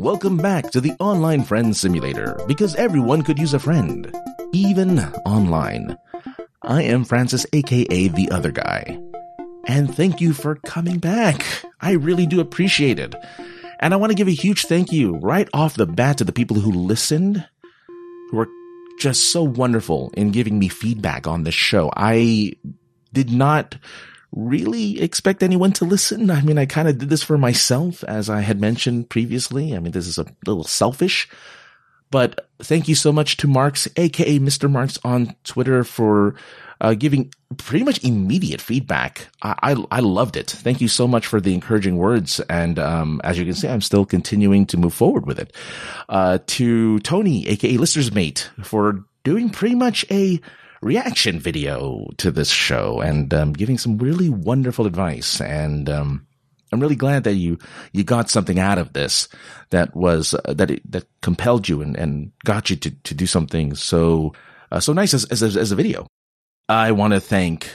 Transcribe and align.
Welcome 0.00 0.38
back 0.38 0.70
to 0.70 0.80
the 0.80 0.94
Online 0.98 1.44
Friend 1.44 1.76
Simulator 1.76 2.40
because 2.46 2.74
everyone 2.76 3.20
could 3.20 3.38
use 3.38 3.52
a 3.52 3.58
friend, 3.58 4.10
even 4.54 4.98
online. 5.26 5.98
I 6.62 6.84
am 6.84 7.04
Francis, 7.04 7.44
aka 7.52 8.08
The 8.08 8.30
Other 8.30 8.50
Guy. 8.50 8.98
And 9.66 9.94
thank 9.94 10.18
you 10.18 10.32
for 10.32 10.54
coming 10.54 11.00
back. 11.00 11.44
I 11.82 11.92
really 11.92 12.24
do 12.24 12.40
appreciate 12.40 12.98
it. 12.98 13.14
And 13.80 13.92
I 13.92 13.98
want 13.98 14.10
to 14.10 14.16
give 14.16 14.26
a 14.26 14.30
huge 14.32 14.64
thank 14.64 14.90
you 14.90 15.16
right 15.16 15.50
off 15.52 15.74
the 15.74 15.84
bat 15.84 16.16
to 16.16 16.24
the 16.24 16.32
people 16.32 16.58
who 16.58 16.72
listened, 16.72 17.46
who 18.30 18.38
are 18.38 18.48
just 18.98 19.30
so 19.30 19.42
wonderful 19.42 20.12
in 20.14 20.30
giving 20.30 20.58
me 20.58 20.68
feedback 20.68 21.26
on 21.26 21.44
this 21.44 21.54
show. 21.54 21.90
I 21.94 22.54
did 23.12 23.30
not 23.30 23.76
really 24.48 25.00
expect 25.00 25.42
anyone 25.42 25.72
to 25.72 25.84
listen. 25.84 26.30
I 26.30 26.42
mean, 26.42 26.58
I 26.58 26.66
kind 26.66 26.88
of 26.88 26.98
did 26.98 27.10
this 27.10 27.22
for 27.22 27.38
myself, 27.38 28.02
as 28.04 28.30
I 28.30 28.40
had 28.40 28.60
mentioned 28.60 29.10
previously. 29.10 29.74
I 29.74 29.78
mean, 29.78 29.92
this 29.92 30.06
is 30.06 30.18
a 30.18 30.26
little 30.46 30.64
selfish, 30.64 31.28
but 32.10 32.48
thank 32.60 32.88
you 32.88 32.94
so 32.94 33.12
much 33.12 33.36
to 33.38 33.48
Marks, 33.48 33.88
aka 33.96 34.38
Mr. 34.38 34.70
Marks 34.70 34.98
on 35.04 35.34
Twitter 35.44 35.84
for 35.84 36.34
uh, 36.80 36.94
giving 36.94 37.32
pretty 37.56 37.84
much 37.84 38.02
immediate 38.02 38.60
feedback. 38.60 39.28
I, 39.42 39.54
I, 39.62 39.84
I 39.90 40.00
loved 40.00 40.36
it. 40.36 40.50
Thank 40.50 40.80
you 40.80 40.88
so 40.88 41.06
much 41.06 41.26
for 41.26 41.40
the 41.40 41.54
encouraging 41.54 41.96
words. 41.96 42.40
And 42.48 42.78
um, 42.78 43.20
as 43.22 43.38
you 43.38 43.44
can 43.44 43.54
see, 43.54 43.68
I'm 43.68 43.82
still 43.82 44.06
continuing 44.06 44.66
to 44.66 44.76
move 44.76 44.94
forward 44.94 45.26
with 45.26 45.38
it. 45.38 45.54
Uh, 46.08 46.38
to 46.46 46.98
Tony, 47.00 47.46
aka 47.48 47.76
Lister's 47.76 48.12
mate, 48.12 48.50
for 48.62 49.04
doing 49.24 49.50
pretty 49.50 49.74
much 49.74 50.04
a 50.10 50.40
reaction 50.80 51.38
video 51.38 52.08
to 52.16 52.30
this 52.30 52.50
show 52.50 53.00
and 53.00 53.32
um, 53.34 53.52
giving 53.52 53.78
some 53.78 53.98
really 53.98 54.28
wonderful 54.28 54.86
advice. 54.86 55.40
And 55.40 55.88
um, 55.90 56.26
I'm 56.72 56.80
really 56.80 56.96
glad 56.96 57.24
that 57.24 57.34
you 57.34 57.58
you 57.92 58.04
got 58.04 58.30
something 58.30 58.58
out 58.58 58.78
of 58.78 58.92
this 58.92 59.28
that 59.70 59.94
was 59.94 60.34
uh, 60.34 60.54
that 60.54 60.70
it, 60.70 60.90
that 60.90 61.06
compelled 61.20 61.68
you 61.68 61.82
and, 61.82 61.96
and 61.96 62.32
got 62.44 62.70
you 62.70 62.76
to 62.76 62.90
to 62.90 63.14
do 63.14 63.26
something 63.26 63.74
so 63.74 64.32
uh, 64.70 64.80
so 64.80 64.92
nice 64.92 65.14
as, 65.14 65.24
as 65.26 65.42
as 65.42 65.72
a 65.72 65.76
video. 65.76 66.06
I 66.68 66.92
want 66.92 67.14
to 67.14 67.20
thank 67.20 67.68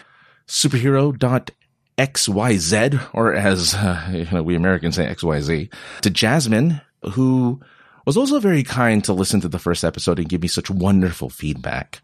superhero.xyz 0.48 3.10
or 3.14 3.34
as 3.34 3.76
uh, 3.76 4.10
you 4.14 4.28
know, 4.32 4.44
we 4.44 4.56
Americans 4.56 4.96
say 4.96 5.06
XYZ 5.06 5.74
to 6.02 6.10
Jasmine 6.10 6.82
who 7.12 7.60
was 8.06 8.18
also 8.18 8.40
very 8.40 8.64
kind 8.64 9.04
to 9.04 9.14
listen 9.14 9.42
to 9.42 9.48
the 9.48 9.60
first 9.60 9.84
episode 9.84 10.20
and 10.20 10.30
give 10.30 10.42
me 10.42 10.48
such 10.48 10.70
wonderful 10.70 11.30
feedback. 11.30 12.02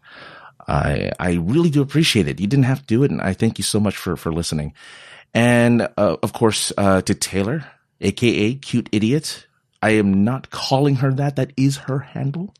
I 0.66 1.10
I 1.18 1.34
really 1.34 1.70
do 1.70 1.82
appreciate 1.82 2.28
it. 2.28 2.40
You 2.40 2.46
didn't 2.46 2.66
have 2.66 2.80
to 2.80 2.86
do 2.86 3.02
it, 3.04 3.10
and 3.10 3.20
I 3.20 3.32
thank 3.34 3.58
you 3.58 3.64
so 3.64 3.80
much 3.80 3.96
for 3.96 4.16
for 4.16 4.32
listening. 4.32 4.74
And 5.34 5.82
uh, 5.96 6.16
of 6.22 6.32
course, 6.32 6.72
uh, 6.76 7.02
to 7.02 7.14
Taylor, 7.14 7.64
aka 8.00 8.54
Cute 8.54 8.88
Idiot. 8.92 9.46
I 9.82 9.90
am 9.98 10.22
not 10.24 10.50
calling 10.50 10.96
her 10.96 11.12
that. 11.14 11.36
That 11.36 11.52
is 11.56 11.76
her 11.76 11.98
handle. 11.98 12.54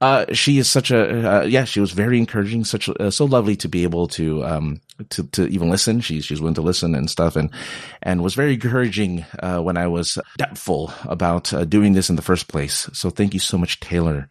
Uh, 0.00 0.32
she 0.32 0.58
is 0.58 0.70
such 0.70 0.92
a, 0.92 1.40
uh, 1.40 1.44
yeah, 1.44 1.64
she 1.64 1.80
was 1.80 1.90
very 1.90 2.18
encouraging, 2.18 2.64
such, 2.64 2.88
uh, 2.88 3.10
so 3.10 3.24
lovely 3.24 3.56
to 3.56 3.68
be 3.68 3.82
able 3.82 4.06
to, 4.06 4.44
um, 4.44 4.80
to, 5.10 5.24
to 5.24 5.48
even 5.48 5.68
listen. 5.68 6.00
She's, 6.00 6.24
she's 6.24 6.40
willing 6.40 6.54
to 6.54 6.62
listen 6.62 6.94
and 6.94 7.10
stuff 7.10 7.34
and, 7.34 7.50
and 8.00 8.22
was 8.22 8.34
very 8.34 8.54
encouraging, 8.54 9.26
uh, 9.40 9.58
when 9.58 9.76
I 9.76 9.88
was 9.88 10.16
doubtful 10.36 10.92
about 11.02 11.52
doing 11.68 11.94
this 11.94 12.08
in 12.08 12.16
the 12.16 12.22
first 12.22 12.46
place. 12.46 12.88
So 12.92 13.10
thank 13.10 13.34
you 13.34 13.40
so 13.40 13.58
much, 13.58 13.80
Taylor, 13.80 14.28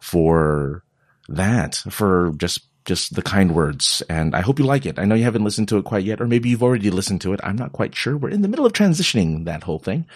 for 0.00 0.82
that, 1.28 1.76
for 1.76 2.32
just 2.36 2.68
just 2.88 3.14
the 3.14 3.22
kind 3.22 3.54
words. 3.54 4.02
And 4.08 4.34
I 4.34 4.40
hope 4.40 4.58
you 4.58 4.64
like 4.64 4.86
it. 4.86 4.98
I 4.98 5.04
know 5.04 5.14
you 5.14 5.24
haven't 5.24 5.44
listened 5.44 5.68
to 5.68 5.76
it 5.76 5.84
quite 5.84 6.04
yet, 6.04 6.22
or 6.22 6.26
maybe 6.26 6.48
you've 6.48 6.62
already 6.62 6.90
listened 6.90 7.20
to 7.20 7.34
it. 7.34 7.40
I'm 7.44 7.54
not 7.54 7.72
quite 7.72 7.94
sure. 7.94 8.16
We're 8.16 8.30
in 8.30 8.40
the 8.40 8.48
middle 8.48 8.64
of 8.64 8.72
transitioning 8.72 9.44
that 9.44 9.62
whole 9.62 9.78
thing. 9.78 10.06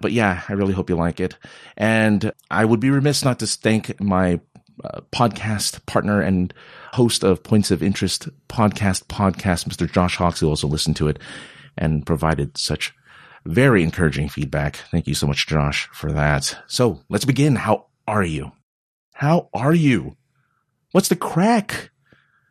But 0.00 0.12
yeah, 0.12 0.42
I 0.48 0.52
really 0.52 0.72
hope 0.72 0.88
you 0.88 0.96
like 0.96 1.18
it. 1.18 1.36
And 1.76 2.32
I 2.48 2.64
would 2.64 2.78
be 2.78 2.90
remiss 2.90 3.24
not 3.24 3.40
to 3.40 3.48
thank 3.48 4.00
my 4.00 4.38
uh, 4.84 5.00
podcast 5.10 5.84
partner 5.86 6.20
and 6.20 6.54
host 6.92 7.24
of 7.24 7.42
Points 7.42 7.72
of 7.72 7.82
Interest 7.82 8.28
podcast 8.48 9.06
podcast, 9.06 9.68
Mr. 9.68 9.90
Josh 9.90 10.16
Hawks, 10.16 10.38
who 10.38 10.48
also 10.48 10.68
listened 10.68 10.96
to 10.96 11.08
it 11.08 11.18
and 11.76 12.06
provided 12.06 12.56
such 12.56 12.94
very 13.44 13.82
encouraging 13.82 14.28
feedback. 14.28 14.76
Thank 14.92 15.08
you 15.08 15.14
so 15.14 15.26
much, 15.26 15.48
Josh, 15.48 15.88
for 15.92 16.12
that. 16.12 16.56
So 16.68 17.00
let's 17.08 17.24
begin. 17.24 17.56
How 17.56 17.86
are 18.06 18.24
you? 18.24 18.52
How 19.14 19.48
are 19.52 19.74
you? 19.74 20.16
What's 20.92 21.08
the 21.08 21.16
crack? 21.16 21.90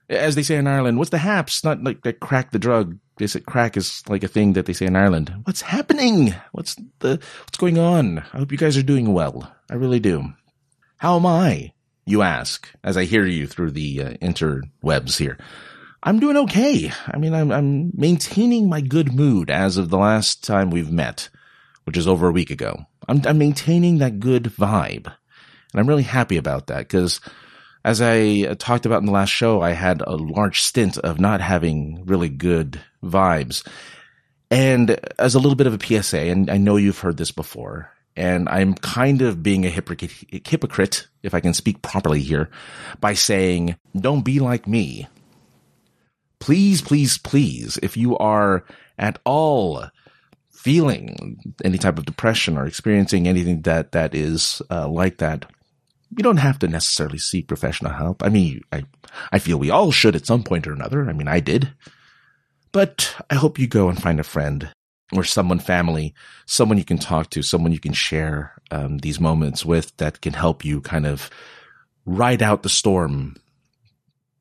as 0.09 0.35
they 0.35 0.43
say 0.43 0.55
in 0.55 0.67
Ireland, 0.67 0.97
what's 0.97 1.11
the 1.11 1.19
haps? 1.19 1.63
Not 1.63 1.83
like 1.83 2.01
they 2.01 2.13
crack 2.13 2.51
the 2.51 2.59
drug. 2.59 2.97
They 3.17 3.27
say 3.27 3.41
crack 3.41 3.77
is 3.77 4.03
like 4.09 4.23
a 4.23 4.27
thing 4.27 4.53
that 4.53 4.65
they 4.65 4.73
say 4.73 4.87
in 4.87 4.95
Ireland. 4.95 5.33
What's 5.43 5.61
happening? 5.61 6.33
What's 6.51 6.75
the, 6.99 7.19
what's 7.41 7.57
going 7.57 7.77
on? 7.77 8.19
I 8.33 8.39
hope 8.39 8.51
you 8.51 8.57
guys 8.57 8.77
are 8.77 8.83
doing 8.83 9.13
well. 9.13 9.53
I 9.69 9.75
really 9.75 9.99
do. 9.99 10.33
How 10.97 11.17
am 11.17 11.25
I? 11.25 11.73
You 12.05 12.23
ask 12.23 12.67
as 12.83 12.97
I 12.97 13.03
hear 13.03 13.25
you 13.25 13.45
through 13.45 13.71
the 13.71 14.01
uh, 14.01 14.09
interwebs 14.13 15.19
here. 15.19 15.37
I'm 16.01 16.19
doing 16.19 16.37
okay. 16.37 16.91
I 17.07 17.17
mean, 17.17 17.33
I'm, 17.33 17.51
I'm 17.51 17.91
maintaining 17.93 18.67
my 18.67 18.81
good 18.81 19.13
mood 19.13 19.51
as 19.51 19.77
of 19.77 19.89
the 19.89 19.97
last 19.97 20.43
time 20.43 20.71
we've 20.71 20.91
met, 20.91 21.29
which 21.83 21.97
is 21.97 22.07
over 22.07 22.27
a 22.27 22.33
week 22.33 22.49
ago. 22.49 22.85
I'm, 23.07 23.21
I'm 23.27 23.37
maintaining 23.37 23.99
that 23.99 24.19
good 24.19 24.45
vibe. 24.45 25.05
And 25.05 25.79
I'm 25.79 25.87
really 25.87 26.03
happy 26.03 26.37
about 26.37 26.67
that 26.67 26.79
because 26.79 27.19
as 27.89 28.01
I 28.03 28.53
talked 28.53 28.85
about 28.85 28.99
in 28.99 29.07
the 29.07 29.11
last 29.11 29.31
show, 29.31 29.61
I 29.61 29.71
had 29.71 30.03
a 30.05 30.15
large 30.15 30.61
stint 30.61 30.99
of 30.99 31.19
not 31.19 31.41
having 31.41 32.05
really 32.05 32.29
good 32.29 32.79
vibes. 33.03 33.67
And 34.51 34.99
as 35.17 35.33
a 35.33 35.39
little 35.39 35.55
bit 35.55 35.65
of 35.65 35.73
a 35.73 35.83
PSA, 35.83 36.19
and 36.19 36.51
I 36.51 36.57
know 36.57 36.75
you've 36.75 36.99
heard 36.99 37.17
this 37.17 37.31
before, 37.31 37.91
and 38.15 38.47
I'm 38.47 38.75
kind 38.75 39.23
of 39.23 39.41
being 39.41 39.65
a 39.65 39.71
hypocrite, 39.71 40.13
hypocrite, 40.47 41.07
if 41.23 41.33
I 41.33 41.39
can 41.39 41.55
speak 41.55 41.81
properly 41.81 42.21
here, 42.21 42.51
by 43.01 43.15
saying, 43.15 43.75
don't 43.99 44.21
be 44.21 44.39
like 44.39 44.67
me. 44.67 45.07
Please, 46.39 46.83
please, 46.83 47.17
please, 47.17 47.79
if 47.81 47.97
you 47.97 48.15
are 48.19 48.65
at 48.99 49.17
all 49.25 49.85
feeling 50.51 51.55
any 51.65 51.79
type 51.79 51.97
of 51.97 52.05
depression 52.05 52.55
or 52.55 52.67
experiencing 52.67 53.27
anything 53.27 53.63
that, 53.63 53.93
that 53.93 54.13
is 54.13 54.61
uh, 54.69 54.87
like 54.87 55.17
that, 55.17 55.47
you 56.17 56.23
don't 56.23 56.37
have 56.37 56.59
to 56.59 56.67
necessarily 56.67 57.19
seek 57.19 57.47
professional 57.47 57.93
help. 57.93 58.23
I 58.23 58.29
mean, 58.29 58.61
I, 58.71 58.83
I 59.31 59.39
feel 59.39 59.57
we 59.57 59.69
all 59.69 59.91
should 59.91 60.15
at 60.15 60.25
some 60.25 60.43
point 60.43 60.67
or 60.67 60.73
another. 60.73 61.09
I 61.09 61.13
mean, 61.13 61.27
I 61.27 61.39
did. 61.39 61.73
But 62.71 63.15
I 63.29 63.35
hope 63.35 63.59
you 63.59 63.67
go 63.67 63.89
and 63.89 64.01
find 64.01 64.19
a 64.19 64.23
friend 64.23 64.69
or 65.13 65.23
someone 65.23 65.59
family, 65.59 66.13
someone 66.45 66.77
you 66.77 66.85
can 66.85 66.99
talk 66.99 67.29
to, 67.31 67.41
someone 67.41 67.71
you 67.71 67.79
can 67.79 67.93
share 67.93 68.53
um, 68.71 68.99
these 68.99 69.19
moments 69.19 69.65
with 69.65 69.95
that 69.97 70.21
can 70.21 70.33
help 70.33 70.63
you 70.63 70.81
kind 70.81 71.05
of 71.05 71.29
ride 72.05 72.41
out 72.41 72.63
the 72.63 72.69
storm 72.69 73.35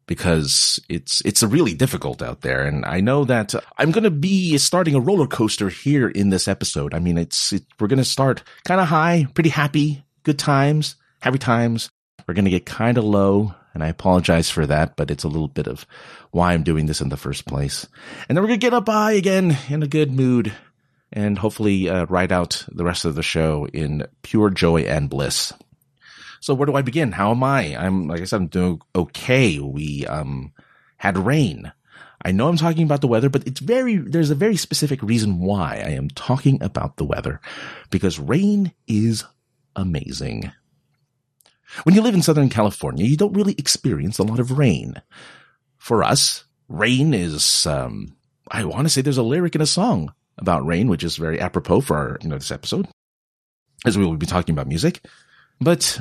because 0.06 0.80
it's 0.88 1.20
it's 1.26 1.42
really 1.42 1.74
difficult 1.74 2.22
out 2.22 2.40
there 2.40 2.64
and 2.64 2.86
I 2.86 3.00
know 3.00 3.26
that 3.26 3.54
I'm 3.76 3.90
going 3.90 4.04
to 4.04 4.10
be 4.10 4.56
starting 4.56 4.94
a 4.94 5.00
roller 5.00 5.26
coaster 5.26 5.68
here 5.68 6.08
in 6.08 6.30
this 6.30 6.48
episode. 6.48 6.94
I 6.94 6.98
mean, 6.98 7.18
it's 7.18 7.52
it, 7.52 7.64
we're 7.78 7.88
going 7.88 7.98
to 7.98 8.04
start 8.04 8.42
kind 8.64 8.80
of 8.80 8.88
high, 8.88 9.26
pretty 9.34 9.50
happy, 9.50 10.02
good 10.22 10.38
times, 10.38 10.96
happy 11.20 11.38
times. 11.38 11.90
We're 12.26 12.34
going 12.34 12.44
to 12.44 12.50
get 12.50 12.66
kind 12.66 12.98
of 12.98 13.04
low, 13.04 13.54
and 13.74 13.82
I 13.82 13.88
apologize 13.88 14.50
for 14.50 14.66
that, 14.66 14.96
but 14.96 15.10
it's 15.10 15.24
a 15.24 15.28
little 15.28 15.48
bit 15.48 15.66
of 15.66 15.86
why 16.30 16.52
I'm 16.52 16.62
doing 16.62 16.86
this 16.86 17.00
in 17.00 17.08
the 17.08 17.16
first 17.16 17.46
place. 17.46 17.86
And 18.28 18.36
then 18.36 18.42
we're 18.42 18.48
going 18.48 18.60
to 18.60 18.66
get 18.66 18.74
up 18.74 18.88
high 18.88 19.12
again 19.12 19.56
in 19.68 19.82
a 19.82 19.88
good 19.88 20.12
mood 20.12 20.52
and 21.10 21.38
hopefully 21.38 21.88
uh, 21.88 22.04
ride 22.06 22.32
out 22.32 22.66
the 22.70 22.84
rest 22.84 23.04
of 23.04 23.14
the 23.14 23.22
show 23.22 23.66
in 23.72 24.06
pure 24.22 24.50
joy 24.50 24.82
and 24.82 25.08
bliss. 25.08 25.52
So 26.40 26.52
where 26.54 26.66
do 26.66 26.74
I 26.74 26.82
begin? 26.82 27.12
How 27.12 27.30
am 27.30 27.42
I? 27.42 27.76
I'm, 27.76 28.08
like 28.08 28.20
I 28.20 28.24
said, 28.24 28.36
I'm 28.36 28.46
doing 28.48 28.80
okay. 28.94 29.58
We, 29.58 30.06
um, 30.06 30.52
had 30.98 31.16
rain. 31.16 31.72
I 32.24 32.32
know 32.32 32.48
I'm 32.48 32.56
talking 32.56 32.82
about 32.82 33.00
the 33.00 33.08
weather, 33.08 33.30
but 33.30 33.46
it's 33.46 33.60
very, 33.60 33.96
there's 33.96 34.30
a 34.30 34.34
very 34.34 34.56
specific 34.56 35.02
reason 35.02 35.40
why 35.40 35.82
I 35.84 35.90
am 35.90 36.08
talking 36.10 36.62
about 36.62 36.96
the 36.96 37.04
weather 37.04 37.40
because 37.90 38.18
rain 38.18 38.72
is 38.86 39.24
amazing. 39.76 40.52
When 41.84 41.94
you 41.94 42.02
live 42.02 42.14
in 42.14 42.22
Southern 42.22 42.48
California, 42.48 43.04
you 43.04 43.16
don't 43.16 43.34
really 43.34 43.54
experience 43.58 44.18
a 44.18 44.22
lot 44.24 44.40
of 44.40 44.58
rain. 44.58 45.00
For 45.76 46.02
us, 46.02 46.44
rain 46.68 47.14
is, 47.14 47.66
um, 47.66 48.16
I 48.50 48.64
want 48.64 48.86
to 48.86 48.88
say 48.88 49.00
there's 49.00 49.18
a 49.18 49.22
lyric 49.22 49.54
in 49.54 49.60
a 49.60 49.66
song 49.66 50.12
about 50.38 50.66
rain, 50.66 50.88
which 50.88 51.04
is 51.04 51.16
very 51.16 51.40
apropos 51.40 51.80
for 51.82 51.96
our, 51.96 52.18
you 52.22 52.28
know, 52.28 52.38
this 52.38 52.50
episode, 52.50 52.86
as 53.84 53.98
we 53.98 54.04
will 54.04 54.16
be 54.16 54.26
talking 54.26 54.54
about 54.54 54.66
music. 54.66 55.04
But 55.60 56.00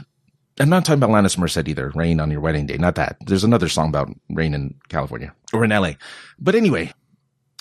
I'm 0.60 0.70
not 0.70 0.86
talking 0.86 1.02
about 1.02 1.10
Alanis 1.10 1.38
Morissette 1.38 1.68
either. 1.68 1.92
Rain 1.96 2.20
on 2.20 2.32
your 2.32 2.42
wedding 2.42 2.66
day. 2.66 2.78
Not 2.78 2.96
that. 2.96 3.18
There's 3.26 3.44
another 3.44 3.70
song 3.70 3.90
about 3.90 4.10
rain 4.30 4.54
in 4.54 4.76
California 4.90 5.34
or 5.54 5.64
in 5.64 5.70
LA. 5.72 5.94
But 6.40 6.56
anyway, 6.56 6.92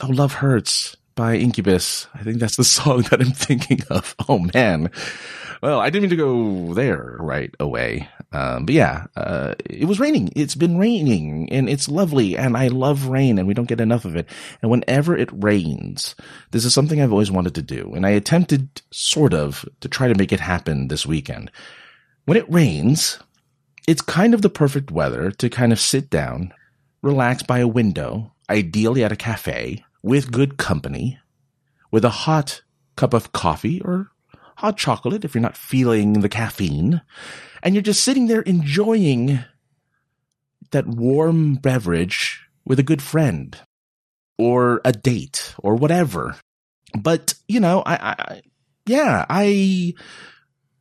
oh, 0.02 0.08
love 0.08 0.34
hurts. 0.34 0.96
By 1.16 1.36
Incubus. 1.36 2.06
I 2.14 2.22
think 2.22 2.38
that's 2.38 2.56
the 2.56 2.64
song 2.76 3.02
that 3.10 3.20
I'm 3.20 3.32
thinking 3.32 3.82
of. 3.90 4.14
Oh 4.28 4.38
man. 4.38 4.90
Well, 5.62 5.80
I 5.80 5.88
didn't 5.88 6.02
mean 6.02 6.10
to 6.10 6.16
go 6.16 6.74
there 6.74 7.16
right 7.18 7.54
away. 7.58 8.08
Um, 8.32 8.66
but 8.66 8.74
yeah, 8.74 9.06
uh, 9.16 9.54
it 9.64 9.86
was 9.86 10.00
raining. 10.00 10.30
It's 10.36 10.54
been 10.54 10.78
raining 10.78 11.50
and 11.52 11.68
it's 11.68 11.88
lovely 11.88 12.36
and 12.36 12.56
I 12.56 12.68
love 12.68 13.06
rain 13.06 13.38
and 13.38 13.46
we 13.46 13.54
don't 13.54 13.68
get 13.68 13.80
enough 13.80 14.04
of 14.04 14.16
it. 14.16 14.28
And 14.60 14.70
whenever 14.70 15.16
it 15.16 15.30
rains, 15.32 16.14
this 16.50 16.64
is 16.64 16.74
something 16.74 17.00
I've 17.00 17.12
always 17.12 17.30
wanted 17.30 17.54
to 17.54 17.62
do. 17.62 17.92
And 17.94 18.04
I 18.04 18.10
attempted 18.10 18.82
sort 18.90 19.32
of 19.32 19.64
to 19.80 19.88
try 19.88 20.08
to 20.08 20.14
make 20.14 20.32
it 20.32 20.40
happen 20.40 20.88
this 20.88 21.06
weekend. 21.06 21.50
When 22.26 22.36
it 22.36 22.50
rains, 22.52 23.18
it's 23.86 24.02
kind 24.02 24.34
of 24.34 24.42
the 24.42 24.50
perfect 24.50 24.90
weather 24.90 25.30
to 25.30 25.48
kind 25.48 25.72
of 25.72 25.80
sit 25.80 26.10
down, 26.10 26.52
relax 27.00 27.42
by 27.42 27.60
a 27.60 27.68
window, 27.68 28.32
ideally 28.50 29.04
at 29.04 29.12
a 29.12 29.16
cafe 29.16 29.85
with 30.02 30.32
good 30.32 30.56
company, 30.56 31.19
with 31.90 32.04
a 32.04 32.10
hot 32.10 32.62
cup 32.96 33.12
of 33.14 33.32
coffee 33.32 33.81
or 33.82 34.10
hot 34.56 34.76
chocolate 34.76 35.25
if 35.25 35.34
you're 35.34 35.43
not 35.43 35.56
feeling 35.56 36.14
the 36.14 36.28
caffeine, 36.28 37.02
and 37.62 37.75
you're 37.75 37.82
just 37.82 38.02
sitting 38.02 38.26
there 38.26 38.43
enjoying 38.43 39.40
that 40.70 40.87
warm 40.87 41.54
beverage 41.54 42.40
with 42.64 42.78
a 42.78 42.84
good 42.84 43.02
friend 43.02 43.58
or 44.38 44.81
a 44.84 44.93
date 44.93 45.54
or 45.58 45.76
whatever. 45.76 46.37
But, 46.99 47.34
you 47.49 47.60
know, 47.60 47.82
I, 47.84 47.94
I 47.94 48.42
yeah, 48.87 49.26
I 49.28 49.94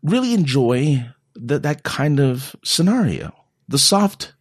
really 0.04 0.34
enjoy 0.34 1.06
that, 1.36 1.64
that 1.64 1.84
kind 1.84 2.20
of 2.20 2.56
scenario. 2.64 3.34
The 3.68 3.80
soft 3.80 4.34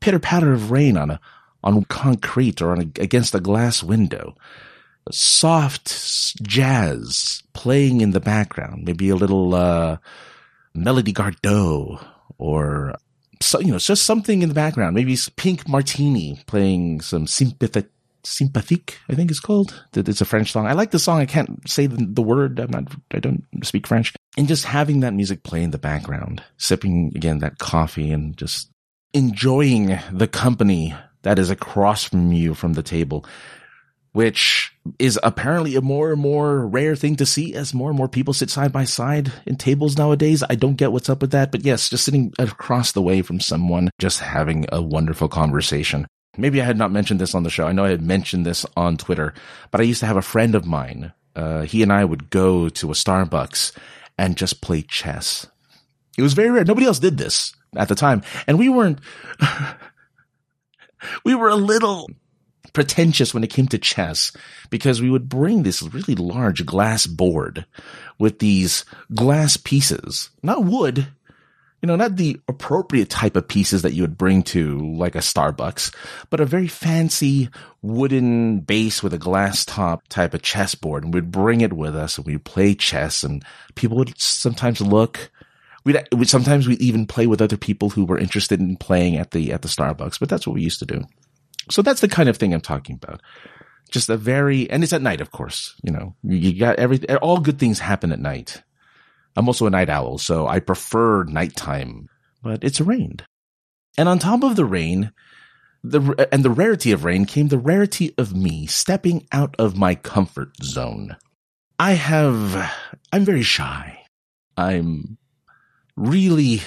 pitter 0.00 0.18
patter 0.18 0.52
of 0.52 0.70
rain 0.70 0.96
on 0.96 1.10
a, 1.10 1.20
on 1.64 1.84
concrete 1.84 2.62
or 2.62 2.70
on 2.70 2.80
a, 2.80 3.02
against 3.02 3.34
a 3.34 3.40
glass 3.40 3.82
window 3.82 4.36
soft 5.10 6.42
jazz 6.42 7.42
playing 7.52 8.00
in 8.00 8.12
the 8.12 8.20
background, 8.20 8.84
maybe 8.84 9.08
a 9.10 9.16
little 9.16 9.54
uh, 9.54 9.98
Melody 10.74 11.12
Gardot 11.12 12.04
or 12.38 12.94
so, 13.40 13.60
you 13.60 13.72
know, 13.72 13.78
just 13.78 14.04
something 14.04 14.42
in 14.42 14.48
the 14.48 14.54
background. 14.54 14.94
Maybe 14.94 15.16
Pink 15.36 15.68
Martini 15.68 16.42
playing 16.46 17.00
some 17.00 17.26
sympathic, 17.26 17.90
sympathique, 18.22 18.98
I 19.08 19.14
think 19.14 19.30
it's 19.30 19.40
called. 19.40 19.82
It's 19.94 20.20
a 20.20 20.24
French 20.24 20.52
song. 20.52 20.66
I 20.66 20.72
like 20.72 20.90
the 20.90 20.98
song. 20.98 21.20
I 21.20 21.26
can't 21.26 21.68
say 21.68 21.86
the, 21.86 22.06
the 22.06 22.22
word. 22.22 22.58
I'm 22.58 22.70
not, 22.70 22.84
I 23.12 23.18
don't 23.18 23.44
speak 23.62 23.86
French. 23.86 24.14
And 24.36 24.48
just 24.48 24.64
having 24.64 25.00
that 25.00 25.14
music 25.14 25.42
play 25.42 25.62
in 25.62 25.70
the 25.70 25.78
background, 25.78 26.42
sipping 26.56 27.12
again 27.14 27.38
that 27.38 27.58
coffee 27.58 28.10
and 28.10 28.36
just 28.36 28.70
enjoying 29.12 29.98
the 30.10 30.26
company 30.26 30.94
that 31.24 31.38
is 31.38 31.50
across 31.50 32.04
from 32.04 32.32
you 32.32 32.54
from 32.54 32.72
the 32.72 32.82
table 32.82 33.26
which 34.14 34.72
is 35.00 35.18
apparently 35.24 35.74
a 35.74 35.80
more 35.80 36.12
and 36.12 36.20
more 36.20 36.64
rare 36.68 36.94
thing 36.94 37.16
to 37.16 37.26
see 37.26 37.52
as 37.52 37.74
more 37.74 37.90
and 37.90 37.98
more 37.98 38.08
people 38.08 38.32
sit 38.32 38.48
side 38.48 38.72
by 38.72 38.84
side 38.84 39.32
in 39.44 39.56
tables 39.56 39.98
nowadays. 39.98 40.44
I 40.48 40.54
don't 40.54 40.76
get 40.76 40.92
what's 40.92 41.10
up 41.10 41.20
with 41.20 41.32
that, 41.32 41.50
but 41.50 41.64
yes, 41.64 41.90
just 41.90 42.04
sitting 42.04 42.32
across 42.38 42.92
the 42.92 43.02
way 43.02 43.22
from 43.22 43.40
someone, 43.40 43.90
just 43.98 44.20
having 44.20 44.66
a 44.70 44.80
wonderful 44.80 45.28
conversation. 45.28 46.06
Maybe 46.36 46.62
I 46.62 46.64
had 46.64 46.78
not 46.78 46.92
mentioned 46.92 47.20
this 47.20 47.34
on 47.34 47.42
the 47.42 47.50
show. 47.50 47.66
I 47.66 47.72
know 47.72 47.84
I 47.84 47.90
had 47.90 48.02
mentioned 48.02 48.46
this 48.46 48.64
on 48.76 48.96
Twitter, 48.96 49.34
but 49.72 49.80
I 49.80 49.84
used 49.84 50.00
to 50.00 50.06
have 50.06 50.16
a 50.16 50.22
friend 50.22 50.54
of 50.54 50.64
mine. 50.64 51.12
Uh, 51.34 51.62
he 51.62 51.82
and 51.82 51.92
I 51.92 52.04
would 52.04 52.30
go 52.30 52.68
to 52.68 52.90
a 52.90 52.94
Starbucks 52.94 53.72
and 54.16 54.36
just 54.36 54.62
play 54.62 54.82
chess. 54.82 55.48
It 56.16 56.22
was 56.22 56.34
very 56.34 56.50
rare. 56.50 56.64
Nobody 56.64 56.86
else 56.86 57.00
did 57.00 57.18
this 57.18 57.52
at 57.74 57.88
the 57.88 57.96
time. 57.96 58.22
And 58.46 58.60
we 58.60 58.68
weren't, 58.68 59.00
we 61.24 61.34
were 61.34 61.48
a 61.48 61.56
little 61.56 62.08
pretentious 62.72 63.32
when 63.32 63.44
it 63.44 63.50
came 63.50 63.68
to 63.68 63.78
chess 63.78 64.32
because 64.70 65.00
we 65.00 65.10
would 65.10 65.28
bring 65.28 65.62
this 65.62 65.82
really 65.82 66.14
large 66.14 66.66
glass 66.66 67.06
board 67.06 67.64
with 68.18 68.38
these 68.38 68.84
glass 69.14 69.56
pieces, 69.56 70.30
not 70.42 70.64
wood, 70.64 71.06
you 71.84 71.86
know, 71.86 71.96
not 71.96 72.16
the 72.16 72.40
appropriate 72.48 73.10
type 73.10 73.36
of 73.36 73.46
pieces 73.46 73.82
that 73.82 73.92
you 73.92 74.02
would 74.02 74.16
bring 74.16 74.42
to 74.42 74.78
like 74.96 75.14
a 75.14 75.18
Starbucks, 75.18 75.94
but 76.30 76.40
a 76.40 76.46
very 76.46 76.66
fancy 76.66 77.50
wooden 77.82 78.60
base 78.60 79.02
with 79.02 79.12
a 79.12 79.18
glass 79.18 79.66
top 79.66 80.08
type 80.08 80.32
of 80.32 80.40
chessboard. 80.40 81.04
And 81.04 81.12
we'd 81.12 81.30
bring 81.30 81.60
it 81.60 81.74
with 81.74 81.94
us 81.94 82.16
and 82.16 82.26
we'd 82.26 82.44
play 82.44 82.74
chess 82.74 83.22
and 83.22 83.44
people 83.74 83.98
would 83.98 84.18
sometimes 84.18 84.80
look. 84.80 85.30
We'd, 85.84 85.96
uh, 85.96 86.02
we'd 86.16 86.28
sometimes 86.28 86.66
we'd 86.66 86.80
even 86.80 87.06
play 87.06 87.26
with 87.26 87.42
other 87.42 87.56
people 87.56 87.90
who 87.90 88.04
were 88.04 88.18
interested 88.18 88.60
in 88.60 88.76
playing 88.76 89.16
at 89.16 89.32
the, 89.32 89.52
at 89.52 89.62
the 89.62 89.68
Starbucks, 89.68 90.18
but 90.18 90.28
that's 90.28 90.46
what 90.46 90.54
we 90.54 90.62
used 90.62 90.78
to 90.78 90.86
do. 90.86 91.04
So 91.70 91.82
that's 91.82 92.00
the 92.00 92.08
kind 92.08 92.28
of 92.28 92.36
thing 92.36 92.54
I'm 92.54 92.60
talking 92.60 92.98
about. 93.02 93.20
Just 93.90 94.08
a 94.08 94.16
very, 94.16 94.68
and 94.70 94.82
it's 94.82 94.92
at 94.92 95.02
night, 95.02 95.20
of 95.20 95.30
course, 95.30 95.74
you 95.82 95.92
know, 95.92 96.14
you 96.22 96.58
got 96.58 96.76
everything, 96.78 97.14
all 97.16 97.38
good 97.38 97.58
things 97.58 97.78
happen 97.78 98.12
at 98.12 98.18
night. 98.18 98.62
I'm 99.36 99.48
also 99.48 99.66
a 99.66 99.70
night 99.70 99.90
owl, 99.90 100.18
so 100.18 100.46
I 100.46 100.60
prefer 100.60 101.24
nighttime, 101.24 102.08
but 102.42 102.64
it's 102.64 102.80
rained. 102.80 103.24
And 103.98 104.08
on 104.08 104.18
top 104.18 104.42
of 104.42 104.56
the 104.56 104.64
rain, 104.64 105.12
the, 105.82 106.28
and 106.32 106.42
the 106.42 106.50
rarity 106.50 106.92
of 106.92 107.04
rain 107.04 107.26
came 107.26 107.48
the 107.48 107.58
rarity 107.58 108.14
of 108.16 108.34
me 108.34 108.66
stepping 108.66 109.26
out 109.32 109.54
of 109.58 109.76
my 109.76 109.94
comfort 109.94 110.50
zone. 110.62 111.16
I 111.78 111.92
have, 111.92 112.72
I'm 113.12 113.24
very 113.24 113.42
shy. 113.42 114.00
I'm 114.56 115.18
really 115.96 116.60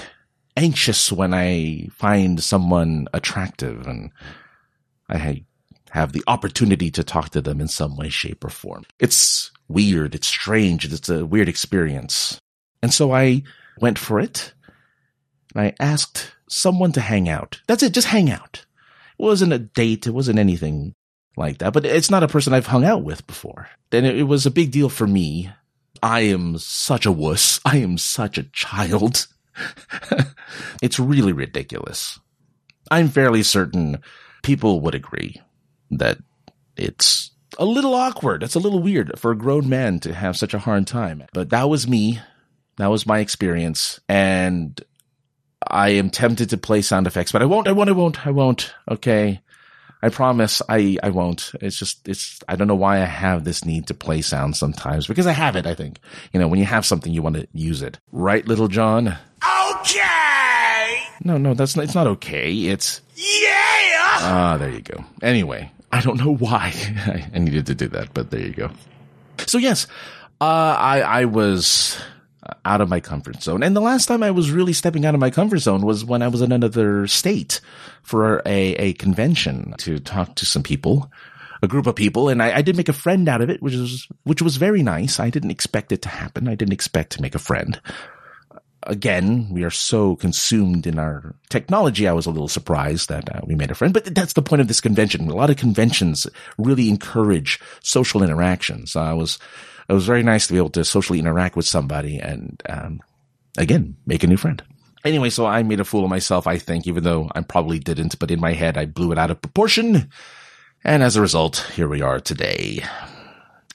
anxious 0.56 1.12
when 1.12 1.34
I 1.34 1.90
find 1.94 2.42
someone 2.44 3.08
attractive 3.14 3.86
and 3.88 4.12
I 5.10 5.46
have 5.92 6.12
the 6.14 6.24
opportunity 6.28 6.92
to 6.92 7.04
talk 7.04 7.30
to 7.30 7.42
them 7.42 7.62
in 7.62 7.68
some 7.68 7.96
way, 7.96 8.10
shape, 8.10 8.44
or 8.44 8.50
form. 8.50 8.84
It's 9.00 9.52
weird. 9.68 10.16
It's 10.16 10.28
strange. 10.28 10.92
It's 10.92 11.10
a 11.10 11.26
weird 11.26 11.50
experience. 11.50 12.40
And 12.82 12.94
so 12.94 13.14
I 13.14 13.44
went 13.80 14.00
for 14.00 14.20
it. 14.20 14.54
I 15.56 15.74
asked 15.80 16.32
someone 16.50 16.92
to 16.94 17.02
hang 17.02 17.30
out. 17.30 17.62
That's 17.68 17.84
it. 17.84 17.94
Just 17.94 18.08
hang 18.08 18.30
out. 18.30 18.66
It 19.18 19.24
wasn't 19.24 19.54
a 19.54 19.60
date. 19.60 20.08
It 20.08 20.12
wasn't 20.12 20.40
anything 20.40 20.94
like 21.36 21.60
that, 21.60 21.74
but 21.74 21.86
it's 21.86 22.10
not 22.10 22.24
a 22.24 22.28
person 22.28 22.54
I've 22.54 22.68
hung 22.68 22.84
out 22.84 23.04
with 23.04 23.26
before. 23.28 23.70
It, 23.92 24.04
it 24.04 24.24
was 24.24 24.46
a 24.46 24.52
big 24.52 24.72
deal 24.72 24.90
for 24.90 25.08
me. 25.08 25.52
I 26.02 26.22
am 26.22 26.58
such 26.58 27.06
a 27.06 27.12
wuss. 27.12 27.60
I 27.66 27.78
am 27.78 27.98
such 27.98 28.38
a 28.38 28.44
child. 28.44 29.28
it's 30.82 31.00
really 31.00 31.34
ridiculous. 31.34 32.20
I'm 32.90 33.10
fairly 33.10 33.44
certain 33.44 34.00
people 34.44 34.80
would 34.82 34.96
agree 34.96 35.42
that 35.92 36.18
it's 36.76 37.32
a 37.58 37.66
little 37.66 37.96
awkward. 37.96 38.44
It's 38.44 38.56
a 38.56 38.60
little 38.60 38.82
weird 38.82 39.18
for 39.20 39.32
a 39.32 39.38
grown 39.38 39.68
man 39.68 40.00
to 40.02 40.14
have 40.14 40.38
such 40.38 40.54
a 40.54 40.60
hard 40.60 40.88
time. 40.88 41.26
But 41.34 41.50
that 41.50 41.70
was 41.70 41.88
me. 41.88 42.20
That 42.78 42.88
was 42.88 43.08
my 43.08 43.20
experience. 43.20 44.00
And 44.08 44.80
I 45.68 45.90
am 45.90 46.10
tempted 46.10 46.52
to 46.52 46.58
play 46.58 46.82
sound 46.82 47.08
effects, 47.08 47.32
but 47.32 47.42
I 47.42 47.46
won't, 47.46 47.68
I 47.68 47.72
won't, 47.72 47.90
I 47.90 47.94
won't, 47.94 48.28
I 48.28 48.32
won't. 48.32 48.74
Okay. 48.90 49.42
I 50.02 50.10
promise 50.10 50.62
I, 50.70 50.98
I 51.02 51.10
won't. 51.10 51.52
It's 51.60 51.78
just, 51.78 52.08
it's, 52.08 52.40
I 52.48 52.56
don't 52.56 52.68
know 52.68 52.76
why 52.76 53.02
I 53.02 53.06
have 53.06 53.44
this 53.44 53.66
need 53.66 53.88
to 53.88 53.94
play 53.94 54.22
sound 54.22 54.56
sometimes 54.56 55.08
because 55.08 55.26
I 55.26 55.32
have 55.32 55.56
it, 55.56 55.66
I 55.66 55.74
think. 55.74 56.00
You 56.34 56.40
know, 56.40 56.48
when 56.48 56.60
you 56.60 56.66
have 56.66 56.86
something, 56.86 57.12
you 57.12 57.22
want 57.22 57.36
to 57.36 57.48
use 57.54 57.82
it. 57.82 58.00
Right, 58.12 58.48
little 58.48 58.68
John? 58.68 59.18
Okay! 59.80 61.04
No, 61.24 61.38
no, 61.38 61.54
that's 61.56 61.76
not, 61.76 61.86
it's 61.86 61.96
not 61.96 62.08
okay. 62.08 62.54
It's, 62.54 63.02
yeah! 63.16 63.88
Ah, 64.20 64.54
uh, 64.54 64.58
there 64.58 64.70
you 64.70 64.82
go. 64.82 65.04
Anyway, 65.22 65.72
I 65.92 66.02
don't 66.02 66.18
know 66.18 66.36
why 66.36 66.74
I 67.34 67.40
needed 67.40 67.66
to 67.68 67.76
do 67.76 67.88
that, 67.90 68.14
but 68.14 68.30
there 68.30 68.42
you 68.42 68.54
go. 68.54 68.70
So 69.48 69.58
yes, 69.58 69.88
uh, 70.42 70.76
I, 70.78 71.02
I 71.02 71.26
was 71.26 72.00
out 72.66 72.82
of 72.82 72.90
my 72.90 73.00
comfort 73.00 73.42
zone. 73.42 73.64
And 73.64 73.76
the 73.76 73.82
last 73.82 74.06
time 74.06 74.24
I 74.24 74.32
was 74.32 74.52
really 74.52 74.74
stepping 74.74 75.06
out 75.06 75.14
of 75.14 75.20
my 75.20 75.30
comfort 75.30 75.60
zone 75.60 75.82
was 75.82 76.06
when 76.06 76.22
I 76.22 76.28
was 76.28 76.42
in 76.42 76.52
another 76.52 77.08
state 77.08 77.62
for 78.04 78.42
a, 78.46 78.76
a 78.76 78.94
convention 78.94 79.74
to 79.80 80.00
talk 80.00 80.36
to 80.36 80.46
some 80.46 80.64
people, 80.64 81.12
a 81.62 81.68
group 81.68 81.88
of 81.88 81.96
people. 81.96 82.30
And 82.30 82.42
I, 82.42 82.58
I 82.58 82.62
did 82.62 82.78
make 82.78 82.90
a 82.90 82.94
friend 82.94 83.28
out 83.28 83.42
of 83.42 83.50
it, 83.50 83.62
which 83.62 83.76
was, 83.76 84.08
which 84.24 84.42
was 84.42 84.58
very 84.58 84.84
nice. 84.84 85.20
I 85.20 85.30
didn't 85.30 85.52
expect 85.52 85.92
it 85.92 86.02
to 86.04 86.10
happen. 86.10 86.48
I 86.48 86.56
didn't 86.56 86.74
expect 86.74 87.14
to 87.14 87.22
make 87.22 87.36
a 87.36 87.40
friend 87.40 87.80
again, 88.88 89.48
we 89.52 89.64
are 89.64 89.72
so 89.72 90.16
consumed 90.16 90.88
in 90.88 90.98
our 90.98 91.36
technology. 91.50 92.08
I 92.08 92.14
was 92.14 92.26
a 92.26 92.32
little 92.32 92.48
surprised 92.48 93.10
that 93.10 93.34
uh, 93.34 93.42
we 93.46 93.56
made 93.56 93.72
a 93.72 93.76
friend, 93.76 93.94
but 93.94 94.14
that's 94.16 94.34
the 94.34 94.42
point 94.42 94.62
of 94.62 94.68
this 94.68 94.82
convention. 94.82 95.30
A 95.30 95.36
lot 95.36 95.50
of 95.50 95.58
conventions 95.58 96.28
really 96.58 96.90
encourage 96.90 97.60
social 97.84 98.24
interactions. 98.24 98.96
I 98.96 99.14
was, 99.14 99.40
it 99.90 99.94
was 99.94 100.06
very 100.06 100.24
nice 100.24 100.48
to 100.48 100.54
be 100.54 100.58
able 100.58 100.70
to 100.72 100.86
socially 100.86 101.20
interact 101.20 101.56
with 101.56 101.66
somebody 101.66 102.20
and, 102.20 102.62
um, 102.70 103.00
again, 103.58 103.96
make 104.06 104.24
a 104.24 104.28
new 104.28 104.38
friend. 104.38 104.62
Anyway, 105.06 105.30
so 105.30 105.46
I 105.46 105.64
made 105.64 105.80
a 105.80 105.86
fool 105.86 106.04
of 106.04 106.10
myself, 106.10 106.48
I 106.48 106.58
think, 106.58 106.88
even 106.88 107.04
though 107.04 107.30
I 107.34 107.42
probably 107.42 107.80
didn't, 107.80 108.20
but 108.20 108.32
in 108.32 108.42
my 108.42 108.54
head, 108.54 108.78
I 108.78 108.86
blew 108.86 109.12
it 109.12 109.18
out 109.18 109.32
of 109.32 109.42
proportion. 109.42 110.10
And 110.84 111.04
as 111.04 111.16
a 111.16 111.22
result, 111.22 111.70
here 111.76 111.88
we 111.88 112.02
are 112.02 112.20
today. 112.20 112.84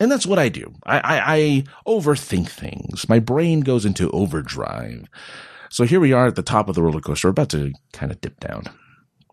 And 0.00 0.10
that's 0.10 0.26
what 0.26 0.38
I 0.38 0.48
do. 0.48 0.74
I, 0.84 0.98
I, 0.98 1.34
I 1.36 1.64
overthink 1.86 2.48
things. 2.48 3.08
My 3.08 3.18
brain 3.18 3.60
goes 3.60 3.84
into 3.84 4.10
overdrive. 4.10 5.08
So 5.70 5.84
here 5.84 6.00
we 6.00 6.12
are 6.12 6.26
at 6.26 6.36
the 6.36 6.42
top 6.42 6.68
of 6.68 6.74
the 6.74 6.82
roller 6.82 7.00
coaster, 7.00 7.28
We're 7.28 7.30
about 7.30 7.50
to 7.50 7.72
kind 7.92 8.12
of 8.12 8.20
dip 8.20 8.38
down. 8.40 8.64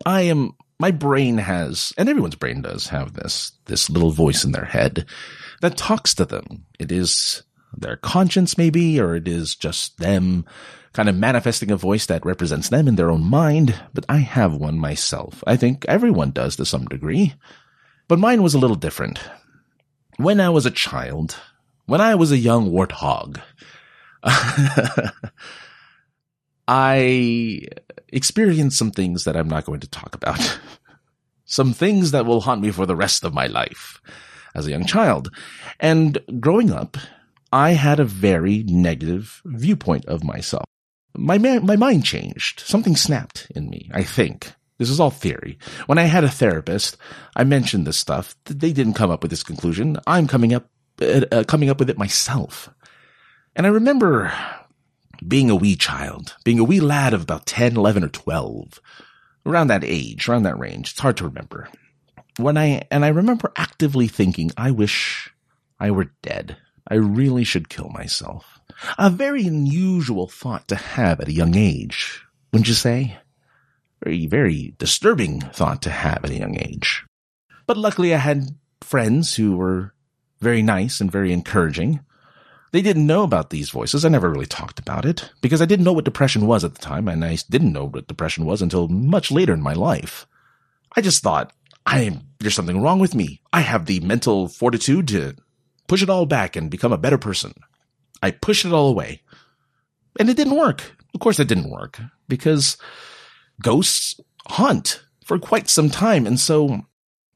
I 0.06 0.22
am 0.22 0.52
my 0.80 0.90
brain 0.90 1.36
has, 1.36 1.92
and 1.98 2.08
everyone's 2.08 2.36
brain 2.36 2.62
does 2.62 2.86
have 2.86 3.12
this, 3.12 3.52
this 3.66 3.90
little 3.90 4.12
voice 4.12 4.44
in 4.44 4.52
their 4.52 4.64
head 4.64 5.04
that 5.60 5.76
talks 5.76 6.14
to 6.14 6.24
them. 6.24 6.64
It 6.78 6.90
is 6.90 7.42
their 7.76 7.96
conscience 7.96 8.56
maybe, 8.56 8.98
or 8.98 9.14
it 9.14 9.28
is 9.28 9.54
just 9.54 9.98
them 9.98 10.46
kind 10.94 11.10
of 11.10 11.16
manifesting 11.16 11.70
a 11.70 11.76
voice 11.76 12.06
that 12.06 12.24
represents 12.24 12.70
them 12.70 12.88
in 12.88 12.96
their 12.96 13.10
own 13.10 13.22
mind. 13.22 13.78
But 13.92 14.06
I 14.08 14.16
have 14.16 14.54
one 14.54 14.78
myself. 14.78 15.44
I 15.46 15.58
think 15.58 15.84
everyone 15.86 16.30
does 16.30 16.56
to 16.56 16.64
some 16.64 16.86
degree. 16.86 17.34
But 18.08 18.18
mine 18.18 18.42
was 18.42 18.54
a 18.54 18.58
little 18.58 18.74
different. 18.74 19.20
When 20.16 20.40
I 20.40 20.48
was 20.48 20.64
a 20.64 20.70
child, 20.70 21.36
when 21.84 22.00
I 22.00 22.14
was 22.14 22.32
a 22.32 22.38
young 22.38 22.70
warthog, 22.70 23.38
I 26.66 27.66
experienced 28.12 28.78
some 28.78 28.90
things 28.90 29.24
that 29.24 29.36
I'm 29.36 29.48
not 29.48 29.64
going 29.64 29.80
to 29.80 29.88
talk 29.88 30.14
about. 30.14 30.58
some 31.44 31.72
things 31.72 32.12
that 32.12 32.26
will 32.26 32.42
haunt 32.42 32.62
me 32.62 32.70
for 32.70 32.86
the 32.86 32.96
rest 32.96 33.24
of 33.24 33.34
my 33.34 33.46
life 33.46 34.00
as 34.54 34.66
a 34.66 34.70
young 34.70 34.86
child. 34.86 35.34
And 35.78 36.18
growing 36.38 36.70
up, 36.70 36.96
I 37.52 37.70
had 37.70 37.98
a 37.98 38.04
very 38.04 38.62
negative 38.62 39.42
viewpoint 39.44 40.06
of 40.06 40.22
myself. 40.24 40.64
My, 41.16 41.38
my 41.38 41.76
mind 41.76 42.04
changed. 42.04 42.60
Something 42.60 42.94
snapped 42.94 43.50
in 43.54 43.68
me, 43.68 43.90
I 43.92 44.04
think. 44.04 44.52
This 44.78 44.88
is 44.88 45.00
all 45.00 45.10
theory. 45.10 45.58
When 45.86 45.98
I 45.98 46.04
had 46.04 46.24
a 46.24 46.30
therapist, 46.30 46.96
I 47.36 47.44
mentioned 47.44 47.86
this 47.86 47.98
stuff. 47.98 48.34
They 48.44 48.72
didn't 48.72 48.94
come 48.94 49.10
up 49.10 49.22
with 49.22 49.30
this 49.30 49.42
conclusion. 49.42 49.98
I'm 50.06 50.26
coming 50.26 50.54
up, 50.54 50.70
uh, 51.02 51.22
uh 51.30 51.44
coming 51.44 51.68
up 51.68 51.78
with 51.80 51.90
it 51.90 51.98
myself. 51.98 52.70
And 53.54 53.66
I 53.66 53.70
remember 53.70 54.32
being 55.26 55.50
a 55.50 55.56
wee 55.56 55.76
child, 55.76 56.36
being 56.44 56.58
a 56.58 56.64
wee 56.64 56.80
lad 56.80 57.14
of 57.14 57.22
about 57.22 57.46
10, 57.46 57.76
11, 57.76 58.04
or 58.04 58.08
12, 58.08 58.80
around 59.46 59.68
that 59.68 59.84
age, 59.84 60.28
around 60.28 60.44
that 60.44 60.58
range. 60.58 60.92
It's 60.92 61.00
hard 61.00 61.16
to 61.18 61.24
remember. 61.24 61.68
When 62.38 62.56
I, 62.56 62.82
and 62.90 63.04
I 63.04 63.08
remember 63.08 63.52
actively 63.56 64.08
thinking, 64.08 64.50
I 64.56 64.70
wish 64.70 65.30
I 65.78 65.90
were 65.90 66.12
dead. 66.22 66.56
I 66.88 66.94
really 66.94 67.44
should 67.44 67.68
kill 67.68 67.88
myself. 67.90 68.60
A 68.98 69.10
very 69.10 69.46
unusual 69.46 70.26
thought 70.26 70.68
to 70.68 70.76
have 70.76 71.20
at 71.20 71.28
a 71.28 71.32
young 71.32 71.56
age, 71.56 72.22
wouldn't 72.52 72.68
you 72.68 72.74
say? 72.74 73.18
Very, 74.02 74.26
very 74.26 74.74
disturbing 74.78 75.40
thought 75.40 75.82
to 75.82 75.90
have 75.90 76.24
at 76.24 76.30
a 76.30 76.38
young 76.38 76.58
age. 76.58 77.04
But 77.66 77.76
luckily 77.76 78.14
I 78.14 78.18
had 78.18 78.56
friends 78.80 79.36
who 79.36 79.56
were 79.56 79.94
very 80.40 80.62
nice 80.62 81.00
and 81.00 81.12
very 81.12 81.32
encouraging. 81.32 82.00
They 82.72 82.82
didn't 82.82 83.06
know 83.06 83.24
about 83.24 83.50
these 83.50 83.70
voices. 83.70 84.04
I 84.04 84.08
never 84.08 84.30
really 84.30 84.46
talked 84.46 84.78
about 84.78 85.04
it 85.04 85.30
because 85.40 85.60
I 85.60 85.64
didn't 85.64 85.84
know 85.84 85.92
what 85.92 86.04
depression 86.04 86.46
was 86.46 86.62
at 86.62 86.74
the 86.74 86.80
time, 86.80 87.08
and 87.08 87.24
I 87.24 87.36
didn't 87.48 87.72
know 87.72 87.86
what 87.86 88.06
depression 88.06 88.44
was 88.44 88.62
until 88.62 88.86
much 88.88 89.32
later 89.32 89.52
in 89.52 89.62
my 89.62 89.72
life. 89.72 90.26
I 90.96 91.00
just 91.00 91.22
thought, 91.22 91.52
I 91.86 92.20
there's 92.38 92.54
something 92.54 92.80
wrong 92.80 92.98
with 92.98 93.14
me. 93.14 93.40
I 93.52 93.60
have 93.60 93.86
the 93.86 94.00
mental 94.00 94.48
fortitude 94.48 95.08
to 95.08 95.34
push 95.88 96.02
it 96.02 96.10
all 96.10 96.26
back 96.26 96.56
and 96.56 96.70
become 96.70 96.92
a 96.92 96.98
better 96.98 97.18
person. 97.18 97.52
I 98.22 98.30
pushed 98.30 98.64
it 98.64 98.72
all 98.72 98.88
away. 98.88 99.22
And 100.18 100.28
it 100.28 100.36
didn't 100.36 100.56
work. 100.56 100.96
Of 101.14 101.20
course 101.20 101.40
it 101.40 101.48
didn't 101.48 101.70
work 101.70 102.00
because 102.28 102.76
ghosts 103.62 104.20
hunt 104.46 105.04
for 105.24 105.38
quite 105.38 105.68
some 105.68 105.90
time. 105.90 106.26
And 106.26 106.38
so 106.38 106.82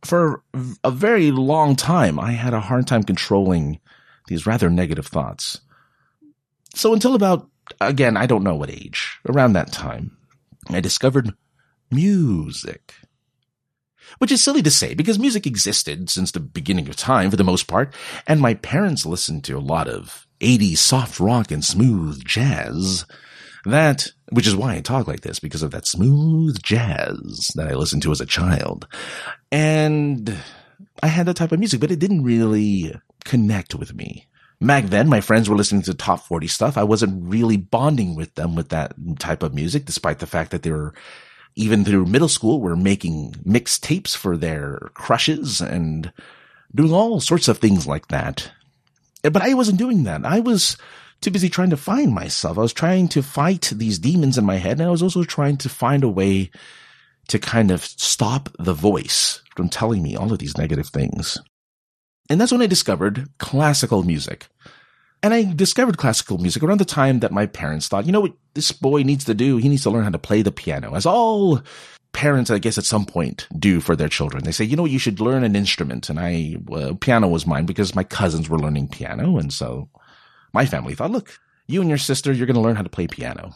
for 0.05 0.43
a 0.83 0.91
very 0.91 1.31
long 1.31 1.76
time, 1.76 2.19
I 2.19 2.33
had 2.33 2.55
a 2.55 2.61
hard 2.61 2.87
time 2.87 3.03
controlling 3.03 3.81
these 4.26 4.47
rather 4.47 4.71
negative 4.71 5.07
thoughts. 5.07 5.61
So 6.75 6.93
until 6.93 7.14
about, 7.14 7.49
again, 7.81 8.16
I 8.16 8.26
don't 8.26 8.45
know 8.45 8.57
what 8.57 8.71
age, 8.71 9.19
around 9.28 9.52
that 9.52 9.73
time, 9.73 10.16
I 10.69 10.81
discovered 10.81 11.35
music. 11.90 12.95
Which 14.19 14.33
is 14.33 14.43
silly 14.43 14.62
to 14.62 14.71
say 14.71 14.95
because 14.95 15.19
music 15.19 15.47
existed 15.47 16.09
since 16.09 16.31
the 16.31 16.40
beginning 16.40 16.88
of 16.88 16.97
time 16.97 17.31
for 17.31 17.37
the 17.37 17.45
most 17.45 17.66
part, 17.66 17.93
and 18.26 18.40
my 18.40 18.54
parents 18.54 19.07
listened 19.07 19.45
to 19.45 19.57
a 19.57 19.61
lot 19.61 19.88
of 19.88 20.26
80s 20.40 20.78
soft 20.78 21.19
rock 21.19 21.50
and 21.50 21.64
smooth 21.64 22.25
jazz. 22.25 23.07
That, 23.64 24.09
which 24.31 24.47
is 24.47 24.54
why 24.54 24.75
I 24.75 24.81
talk 24.81 25.09
like 25.09 25.23
this, 25.23 25.38
because 25.38 25.62
of 25.62 25.71
that 25.71 25.87
smooth 25.87 26.62
jazz 26.62 27.50
that 27.54 27.66
I 27.66 27.75
listened 27.75 28.02
to 28.02 28.12
as 28.12 28.21
a 28.21 28.26
child. 28.26 28.87
And 29.50 30.37
I 31.02 31.07
had 31.07 31.26
that 31.26 31.37
type 31.37 31.52
of 31.52 31.59
music, 31.59 31.81
but 31.81 31.90
it 31.90 31.99
didn't 31.99 32.25
really 32.25 32.95
connect 33.25 33.75
with 33.75 33.95
me. 33.95 34.26
Back 34.61 34.87
then, 34.87 35.09
my 35.09 35.21
friends 35.21 35.49
were 35.49 35.57
listening 35.57 35.83
to 35.83 35.95
top 35.95 36.21
40 36.21 36.47
stuff. 36.47 36.78
I 36.78 36.85
wasn't 36.85 37.28
really 37.28 37.57
bonding 37.57 38.14
with 38.14 38.35
them 38.35 38.54
with 38.54 38.71
that 38.71 38.95
type 39.19 39.43
of 39.43 39.54
music, 39.54 39.85
despite 39.85 40.21
the 40.21 40.26
fact 40.26 40.52
that 40.52 40.62
they 40.62 40.71
were, 40.71 40.95
even 41.54 41.85
through 41.85 42.07
middle 42.07 42.28
school, 42.28 42.61
were 42.61 42.76
making 42.76 43.33
mixtapes 43.47 44.16
for 44.16 44.37
their 44.37 44.90
crushes 44.95 45.61
and 45.61 46.12
doing 46.75 46.93
all 46.93 47.21
sorts 47.21 47.49
of 47.49 47.59
things 47.59 47.87
like 47.87 48.09
that. 48.09 48.50
But 49.23 49.43
I 49.43 49.54
wasn't 49.54 49.78
doing 49.78 50.04
that. 50.04 50.25
I 50.25 50.40
was 50.40 50.76
too 51.21 51.31
busy 51.31 51.49
trying 51.49 51.71
to 51.71 51.76
find 51.76 52.14
myself. 52.14 52.59
I 52.59 52.62
was 52.62 52.73
trying 52.73 53.09
to 53.09 53.23
fight 53.23 53.73
these 53.75 53.99
demons 53.99 54.38
in 54.38 54.45
my 54.45 54.57
head. 54.57 54.78
And 54.78 54.88
I 54.88 54.90
was 54.90 55.02
also 55.02 55.25
trying 55.25 55.57
to 55.59 55.69
find 55.69 56.04
a 56.04 56.09
way 56.09 56.50
to 57.28 57.38
kind 57.38 57.71
of 57.71 57.85
stop 57.85 58.50
the 58.59 58.75
voice 58.75 59.43
from 59.57 59.69
telling 59.69 60.02
me 60.02 60.16
all 60.16 60.33
of 60.33 60.38
these 60.38 60.59
negative 60.59 60.88
things. 60.88 61.38
And 62.31 62.40
that's 62.40 62.52
when 62.52 62.62
I 62.62 62.66
discovered 62.66 63.28
classical 63.38 64.02
music. 64.02 64.49
And 65.23 65.33
I 65.33 65.45
discovered 65.54 65.97
classical 65.97 66.38
music 66.38 66.62
around 66.62 66.81
the 66.81 66.85
time 66.85 67.21
that 67.21 67.33
my 67.33 67.47
parents 67.47 67.88
thought, 67.88 68.07
you 68.07 68.12
know 68.12 68.21
what 68.21 68.35
this 68.54 68.73
boy 68.73 69.02
needs 69.02 69.25
to 69.25 69.35
do? 69.35 69.57
He 69.57 69.69
needs 69.69 69.83
to 69.85 69.90
learn 69.90 70.04
how 70.04 70.11
to 70.11 70.19
play 70.19 70.43
the 70.43 70.52
piano. 70.52 70.95
As 70.95 71.07
all 71.07 71.62
parents, 72.12 72.50
I 72.50 72.59
guess, 72.59 72.78
at 72.78 72.85
some 72.85 73.07
point 73.07 73.47
do 73.59 73.81
for 73.81 73.97
their 73.97 74.09
children. 74.09 74.45
They 74.45 74.52
say, 74.52 74.64
you 74.64 74.76
know, 74.76 74.85
you 74.85 74.99
should 74.99 75.21
learn 75.21 75.45
an 75.45 75.57
instrument. 75.57 76.11
And 76.11 76.21
I, 76.21 76.57
uh, 76.73 76.95
piano 77.00 77.28
was 77.28 77.47
mine 77.47 77.66
because 77.66 77.95
my 77.95 78.04
cousins 78.04 78.49
were 78.49 78.59
learning 78.59 78.88
piano. 78.88 79.38
And 79.38 79.52
so 79.52 79.88
my 80.52 80.66
family 80.66 80.95
thought, 80.95 81.11
look, 81.11 81.38
you 81.66 81.81
and 81.81 81.88
your 81.88 81.99
sister, 81.99 82.33
you're 82.33 82.47
going 82.47 82.54
to 82.54 82.61
learn 82.61 82.76
how 82.76 82.83
to 82.83 82.90
play 82.90 83.07
piano. 83.07 83.54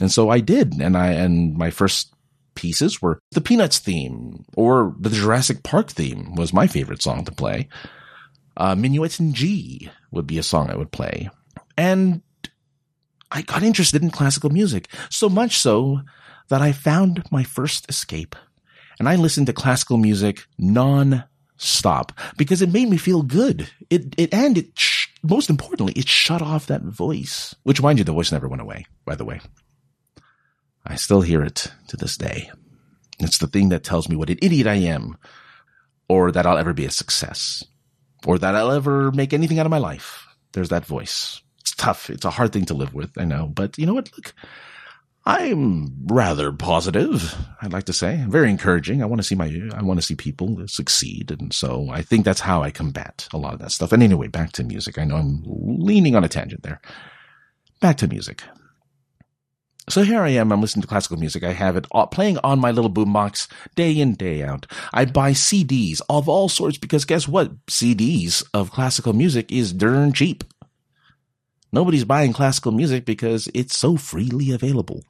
And 0.00 0.12
so 0.12 0.30
I 0.30 0.40
did. 0.40 0.74
And 0.74 0.96
I, 0.96 1.08
and 1.08 1.56
my 1.56 1.70
first 1.70 2.14
pieces 2.56 3.00
were 3.00 3.20
the 3.30 3.40
Peanuts 3.40 3.78
theme 3.78 4.44
or 4.56 4.94
the 4.98 5.10
Jurassic 5.10 5.62
Park 5.62 5.90
theme 5.90 6.34
was 6.34 6.52
my 6.52 6.66
favorite 6.66 7.02
song 7.02 7.24
to 7.24 7.32
play. 7.32 7.68
Uh, 8.56 8.74
Minuet 8.74 9.20
in 9.20 9.34
G 9.34 9.90
would 10.10 10.26
be 10.26 10.38
a 10.38 10.42
song 10.42 10.70
I 10.70 10.76
would 10.76 10.90
play. 10.90 11.30
And 11.76 12.22
I 13.30 13.42
got 13.42 13.62
interested 13.62 14.02
in 14.02 14.10
classical 14.10 14.50
music 14.50 14.88
so 15.10 15.28
much 15.28 15.58
so 15.58 16.00
that 16.48 16.62
I 16.62 16.72
found 16.72 17.24
my 17.30 17.44
first 17.44 17.88
escape 17.88 18.34
and 18.98 19.08
I 19.08 19.16
listened 19.16 19.46
to 19.48 19.52
classical 19.52 19.98
music 19.98 20.46
non-stop 20.58 22.12
because 22.36 22.62
it 22.62 22.72
made 22.72 22.88
me 22.88 22.96
feel 22.96 23.22
good. 23.22 23.70
It, 23.90 24.14
it, 24.18 24.32
and 24.32 24.58
it, 24.58 24.78
sh- 24.78 25.08
most 25.22 25.50
importantly, 25.50 25.92
it 25.94 26.08
shut 26.08 26.42
off 26.42 26.66
that 26.66 26.82
voice, 26.82 27.54
which 27.64 27.82
mind 27.82 27.98
you, 27.98 28.04
the 28.04 28.12
voice 28.12 28.32
never 28.32 28.48
went 28.48 28.62
away, 28.62 28.86
by 29.04 29.14
the 29.14 29.24
way. 29.24 29.40
I 30.86 30.96
still 30.96 31.20
hear 31.20 31.42
it 31.42 31.72
to 31.88 31.96
this 31.96 32.16
day. 32.16 32.50
It's 33.18 33.38
the 33.38 33.46
thing 33.46 33.70
that 33.70 33.84
tells 33.84 34.08
me 34.08 34.16
what 34.16 34.30
an 34.30 34.38
idiot 34.42 34.66
I 34.66 34.74
am, 34.74 35.16
or 36.08 36.30
that 36.32 36.46
I'll 36.46 36.58
ever 36.58 36.72
be 36.72 36.84
a 36.84 36.90
success, 36.90 37.64
or 38.24 38.38
that 38.38 38.54
I'll 38.54 38.72
ever 38.72 39.10
make 39.12 39.32
anything 39.32 39.58
out 39.58 39.66
of 39.66 39.70
my 39.70 39.78
life. 39.78 40.26
There's 40.52 40.68
that 40.68 40.86
voice. 40.86 41.40
It's 41.60 41.74
tough. 41.74 42.10
It's 42.10 42.24
a 42.24 42.30
hard 42.30 42.52
thing 42.52 42.66
to 42.66 42.74
live 42.74 42.94
with. 42.94 43.10
I 43.18 43.24
know. 43.24 43.46
But 43.46 43.76
you 43.78 43.86
know 43.86 43.94
what? 43.94 44.10
Look, 44.16 44.34
I'm 45.24 46.06
rather 46.06 46.52
positive. 46.52 47.34
I'd 47.60 47.72
like 47.72 47.84
to 47.84 47.92
say 47.92 48.24
very 48.28 48.48
encouraging. 48.48 49.02
I 49.02 49.06
want 49.06 49.20
to 49.20 49.26
see 49.26 49.34
my, 49.34 49.52
I 49.74 49.82
want 49.82 49.98
to 49.98 50.06
see 50.06 50.14
people 50.14 50.62
succeed. 50.68 51.32
And 51.32 51.52
so 51.52 51.88
I 51.90 52.02
think 52.02 52.24
that's 52.24 52.40
how 52.40 52.62
I 52.62 52.70
combat 52.70 53.26
a 53.32 53.38
lot 53.38 53.52
of 53.54 53.58
that 53.58 53.72
stuff. 53.72 53.90
And 53.92 54.02
anyway, 54.02 54.28
back 54.28 54.52
to 54.52 54.62
music. 54.62 54.98
I 54.98 55.04
know 55.04 55.16
I'm 55.16 55.42
leaning 55.44 56.14
on 56.14 56.22
a 56.22 56.28
tangent 56.28 56.62
there. 56.62 56.80
Back 57.80 57.96
to 57.98 58.08
music. 58.08 58.44
So 59.88 60.02
here 60.02 60.20
I 60.20 60.30
am. 60.30 60.50
I'm 60.50 60.60
listening 60.60 60.82
to 60.82 60.88
classical 60.88 61.16
music. 61.16 61.44
I 61.44 61.52
have 61.52 61.76
it 61.76 61.86
playing 62.10 62.38
on 62.38 62.58
my 62.58 62.72
little 62.72 62.90
boombox 62.90 63.46
day 63.76 63.92
in, 63.92 64.14
day 64.14 64.42
out. 64.42 64.66
I 64.92 65.04
buy 65.04 65.30
CDs 65.30 66.00
of 66.08 66.28
all 66.28 66.48
sorts 66.48 66.76
because 66.76 67.04
guess 67.04 67.28
what? 67.28 67.66
CDs 67.66 68.44
of 68.52 68.72
classical 68.72 69.12
music 69.12 69.52
is 69.52 69.72
darn 69.72 70.12
cheap. 70.12 70.42
Nobody's 71.72 72.04
buying 72.04 72.32
classical 72.32 72.72
music 72.72 73.04
because 73.04 73.48
it's 73.54 73.78
so 73.78 73.96
freely 73.96 74.50
available. 74.50 75.04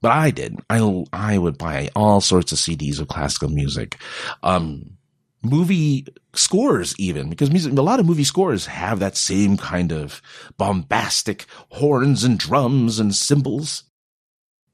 But 0.00 0.12
I 0.12 0.30
did. 0.30 0.60
I, 0.68 1.04
I 1.12 1.38
would 1.38 1.58
buy 1.58 1.88
all 1.96 2.20
sorts 2.20 2.52
of 2.52 2.58
CDs 2.58 3.00
of 3.00 3.08
classical 3.08 3.48
music. 3.48 3.96
Um, 4.42 4.98
movie 5.42 6.06
scores 6.34 6.94
even 6.98 7.28
because 7.28 7.50
music, 7.50 7.72
a 7.72 7.82
lot 7.82 8.00
of 8.00 8.06
movie 8.06 8.24
scores 8.24 8.66
have 8.66 9.00
that 9.00 9.16
same 9.16 9.56
kind 9.56 9.92
of 9.92 10.22
bombastic 10.56 11.46
horns 11.70 12.24
and 12.24 12.38
drums 12.38 12.98
and 12.98 13.14
cymbals. 13.14 13.84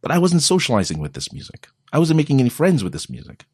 But 0.01 0.13
I 0.13 0.19
wasn't 0.19 0.43
socializing 0.43 1.01
with 1.01 1.15
this 1.15 1.33
music. 1.33 1.69
I 1.93 1.99
wasn't 1.99 2.19
making 2.19 2.41
any 2.41 2.51
friends 2.51 2.85
with 2.85 2.93
this 2.93 3.11
music. 3.11 3.47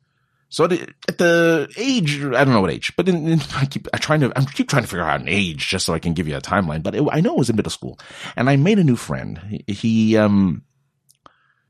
So 0.51 0.65
at 0.65 1.19
the 1.19 1.73
age, 1.77 2.23
I 2.23 2.45
don't 2.45 2.55
know 2.55 2.61
what 2.61 2.71
age, 2.71 2.93
but 2.97 3.09
in, 3.09 3.27
in, 3.27 3.41
I 3.57 3.67
keep 3.67 3.89
I 3.93 3.99
trying 3.99 4.21
to 4.21 4.33
I 4.37 4.45
keep 4.45 4.69
trying 4.69 4.83
to 4.83 4.89
figure 4.89 5.05
out 5.05 5.21
an 5.21 5.29
age 5.29 5.69
just 5.69 5.87
so 5.87 5.95
I 5.95 5.99
can 5.99 6.15
give 6.15 6.29
you 6.29 6.37
a 6.37 6.41
timeline. 6.41 6.83
But 6.83 6.95
it, 6.95 7.05
I 7.11 7.21
know 7.21 7.35
it 7.35 7.39
was 7.39 7.51
in 7.51 7.57
middle 7.57 7.71
school, 7.71 7.99
and 8.37 8.49
I 8.49 8.57
made 8.57 8.79
a 8.79 8.85
new 8.85 8.97
friend. 8.97 9.41
He, 9.67 9.75
he 9.75 10.17
um 10.17 10.63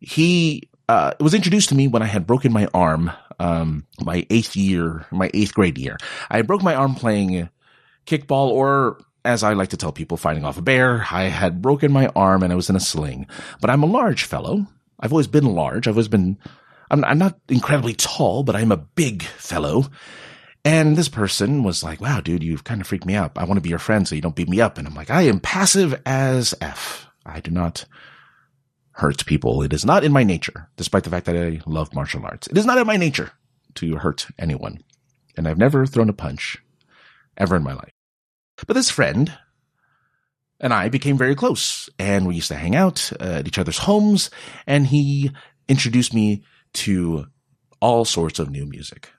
he 0.01 0.69
uh, 0.89 1.13
it 1.19 1.23
was 1.23 1.35
introduced 1.35 1.71
to 1.71 1.75
me 1.75 1.89
when 1.89 2.03
I 2.03 2.07
had 2.07 2.27
broken 2.27 2.53
my 2.53 2.69
arm, 2.75 3.11
um, 3.39 3.87
my 4.01 4.27
eighth 4.31 4.57
year, 4.57 5.07
my 5.11 5.31
eighth 5.33 5.55
grade 5.55 5.79
year. 5.79 5.97
I 6.31 6.43
broke 6.43 6.63
my 6.63 6.75
arm 6.75 6.95
playing 6.95 7.49
kickball 8.07 8.49
or 8.49 8.99
as 9.25 9.43
I 9.43 9.55
like 9.55 9.71
to 9.71 9.77
tell 9.77 9.93
people, 9.93 10.17
fighting 10.17 10.45
off 10.45 10.59
a 10.59 10.63
bear. 10.63 11.07
I 11.11 11.25
had 11.25 11.63
broken 11.63 11.91
my 11.91 12.09
arm 12.09 12.43
and 12.43 12.53
I 12.53 12.57
was 12.57 12.69
in 12.69 12.77
a 12.77 12.81
sling, 12.81 13.27
but 13.61 13.71
I'm 13.71 13.83
a 13.83 13.87
large 13.87 14.25
fellow. 14.25 14.67
I've 15.01 15.13
always 15.13 15.27
been 15.27 15.47
large. 15.47 15.89
I've 15.89 15.95
always 15.95 16.09
been, 16.09 16.39
I'm, 16.91 17.05
I'm 17.05 17.19
not 17.19 17.39
incredibly 17.49 17.95
tall, 17.95 18.43
but 18.43 18.55
I'm 18.55 18.71
a 18.71 18.77
big 18.77 19.23
fellow. 19.23 19.87
And 20.65 20.97
this 20.97 21.09
person 21.09 21.63
was 21.63 21.83
like, 21.83 22.01
wow, 22.01 22.21
dude, 22.21 22.43
you've 22.43 22.65
kind 22.65 22.81
of 22.81 22.87
freaked 22.87 23.07
me 23.07 23.15
out. 23.15 23.33
I 23.37 23.45
want 23.45 23.57
to 23.57 23.63
be 23.63 23.69
your 23.71 23.79
friend 23.79 24.07
so 24.07 24.15
you 24.15 24.21
don't 24.21 24.37
beat 24.37 24.49
me 24.49 24.61
up. 24.61 24.79
And 24.79 24.87
I'm 24.87 24.95
like, 24.95 25.11
I 25.11 25.23
am 25.23 25.41
passive 25.41 26.01
as 26.07 26.55
F. 26.61 27.07
I 27.25 27.41
do 27.41 27.51
not 27.51 27.87
hurt 28.95 29.27
people. 29.27 29.63
It 29.63 29.73
is 29.73 29.85
not 29.85 30.05
in 30.05 30.13
my 30.13 30.23
nature, 30.23 30.69
despite 30.77 31.05
the 31.05 31.11
fact 31.11 31.27
that 31.27 31.37
I 31.37 31.61
love 31.67 31.95
martial 31.95 32.25
arts. 32.25 32.47
It 32.47 32.57
is 32.57 32.65
not 32.65 32.79
in 32.79 32.87
my 32.87 32.97
nature 32.97 33.33
to 33.75 33.97
hurt 33.97 34.27
anyone. 34.39 34.83
And 35.37 35.49
I've 35.49 35.59
never 35.59 35.85
thrown 35.85 36.09
a 36.09 36.15
punch 36.15 36.59
ever 37.37 37.57
in 37.57 37.65
my 37.65 37.75
life. 37.75 37.93
But 38.67 38.75
this 38.75 38.91
friend 38.91 39.37
and 40.61 40.73
I 40.73 40.89
became 40.89 41.19
very 41.19 41.35
close 41.35 41.91
and 41.99 42.27
we 42.27 42.37
used 42.37 42.49
to 42.49 42.55
hang 42.55 42.77
out 42.77 43.13
at 43.19 43.49
each 43.49 43.59
other's 43.59 43.79
homes 43.79 44.31
and 44.67 44.87
he 44.87 45.33
introduced 45.69 46.15
me 46.15 46.45
to 46.75 47.27
all 47.81 48.05
sorts 48.05 48.39
of 48.39 48.51
new 48.51 48.65
music. 48.65 49.11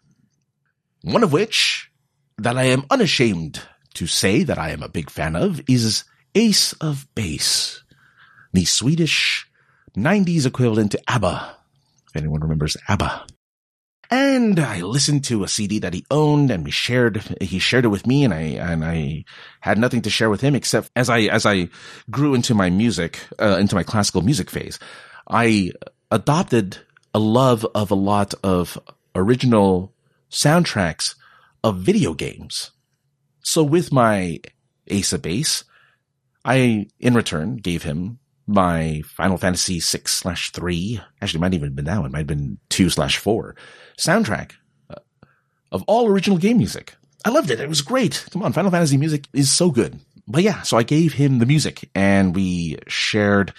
One 1.02 1.24
of 1.24 1.34
which 1.34 1.92
that 2.38 2.58
I 2.58 2.64
am 2.64 2.86
unashamed 2.90 3.62
to 3.96 4.08
say 4.08 4.44
that 4.44 4.58
I 4.58 4.70
am 4.70 4.84
a 4.84 4.90
big 4.90 5.10
fan 5.10 5.36
of 5.36 5.62
is 5.68 6.06
Ace 6.34 6.72
of 6.74 7.08
Base, 7.14 7.84
the 8.54 8.66
Swedish 8.66 9.48
90s 9.96 10.46
equivalent 10.46 10.92
to 10.92 11.02
ABBA. 11.08 11.58
If 12.08 12.16
anyone 12.16 12.42
remembers 12.42 12.78
ABBA. 12.88 13.28
And 14.12 14.60
I 14.60 14.82
listened 14.82 15.24
to 15.26 15.44
a 15.44 15.48
CD 15.48 15.80
that 15.80 15.94
he 15.94 16.06
owned 16.12 16.52
and 16.52 16.64
we 16.64 16.72
shared, 16.72 17.18
he 17.42 17.58
shared 17.58 17.86
it 17.86 17.90
with 17.90 18.06
me 18.06 18.24
and 18.24 18.34
I, 18.34 18.42
and 18.42 18.86
I 18.86 19.26
had 19.62 19.80
nothing 19.80 20.04
to 20.04 20.10
share 20.10 20.30
with 20.30 20.42
him 20.42 20.54
except 20.54 20.92
as 20.96 21.10
I, 21.10 21.22
as 21.22 21.46
I 21.46 21.70
grew 22.12 22.36
into 22.36 22.54
my 22.54 22.70
music, 22.70 23.20
uh, 23.40 23.58
into 23.60 23.76
my 23.76 23.84
classical 23.84 24.22
music 24.22 24.52
phase, 24.52 24.78
I 25.28 25.72
adopted 26.12 26.78
a 27.14 27.20
love 27.20 27.66
of 27.74 27.90
a 27.90 27.96
lot 27.96 28.34
of 28.44 28.78
original 29.16 29.94
soundtracks 30.30 31.16
of 31.64 31.78
video 31.78 32.14
games. 32.14 32.72
So 33.42 33.64
with 33.64 33.92
my 33.92 34.40
Ace 34.88 35.14
of 35.14 35.22
Base, 35.24 35.64
I, 36.44 36.88
in 37.00 37.16
return, 37.16 37.58
gave 37.58 37.84
him 37.84 38.20
my 38.48 39.02
Final 39.06 39.38
Fantasy 39.38 39.80
six 39.80 40.14
slash 40.14 40.52
three. 40.52 41.02
Actually, 41.22 41.40
it 41.40 41.42
might 41.42 41.54
even 41.54 41.70
have 41.70 41.76
been 41.76 41.86
that 41.86 41.98
one. 41.98 42.08
It 42.08 42.12
might 42.12 42.20
have 42.20 42.28
been 42.28 42.58
two 42.70 42.90
slash 42.90 43.18
four 43.18 43.56
soundtrack 43.98 44.52
uh, 44.90 45.00
of 45.72 45.84
all 45.88 46.08
original 46.08 46.38
game 46.38 46.58
music. 46.58 46.96
I 47.24 47.30
loved 47.30 47.50
it. 47.50 47.60
It 47.60 47.70
was 47.70 47.82
great. 47.82 48.26
Come 48.32 48.44
on, 48.44 48.54
Final 48.54 48.72
Fantasy 48.72 48.98
music 48.98 49.28
is 49.34 49.52
so 49.52 49.72
good. 49.72 50.00
But 50.28 50.44
yeah, 50.44 50.62
so 50.62 50.78
I 50.78 50.84
gave 50.84 51.14
him 51.14 51.40
the 51.40 51.46
music 51.46 51.90
and 51.94 52.36
we 52.36 52.78
shared 52.88 53.54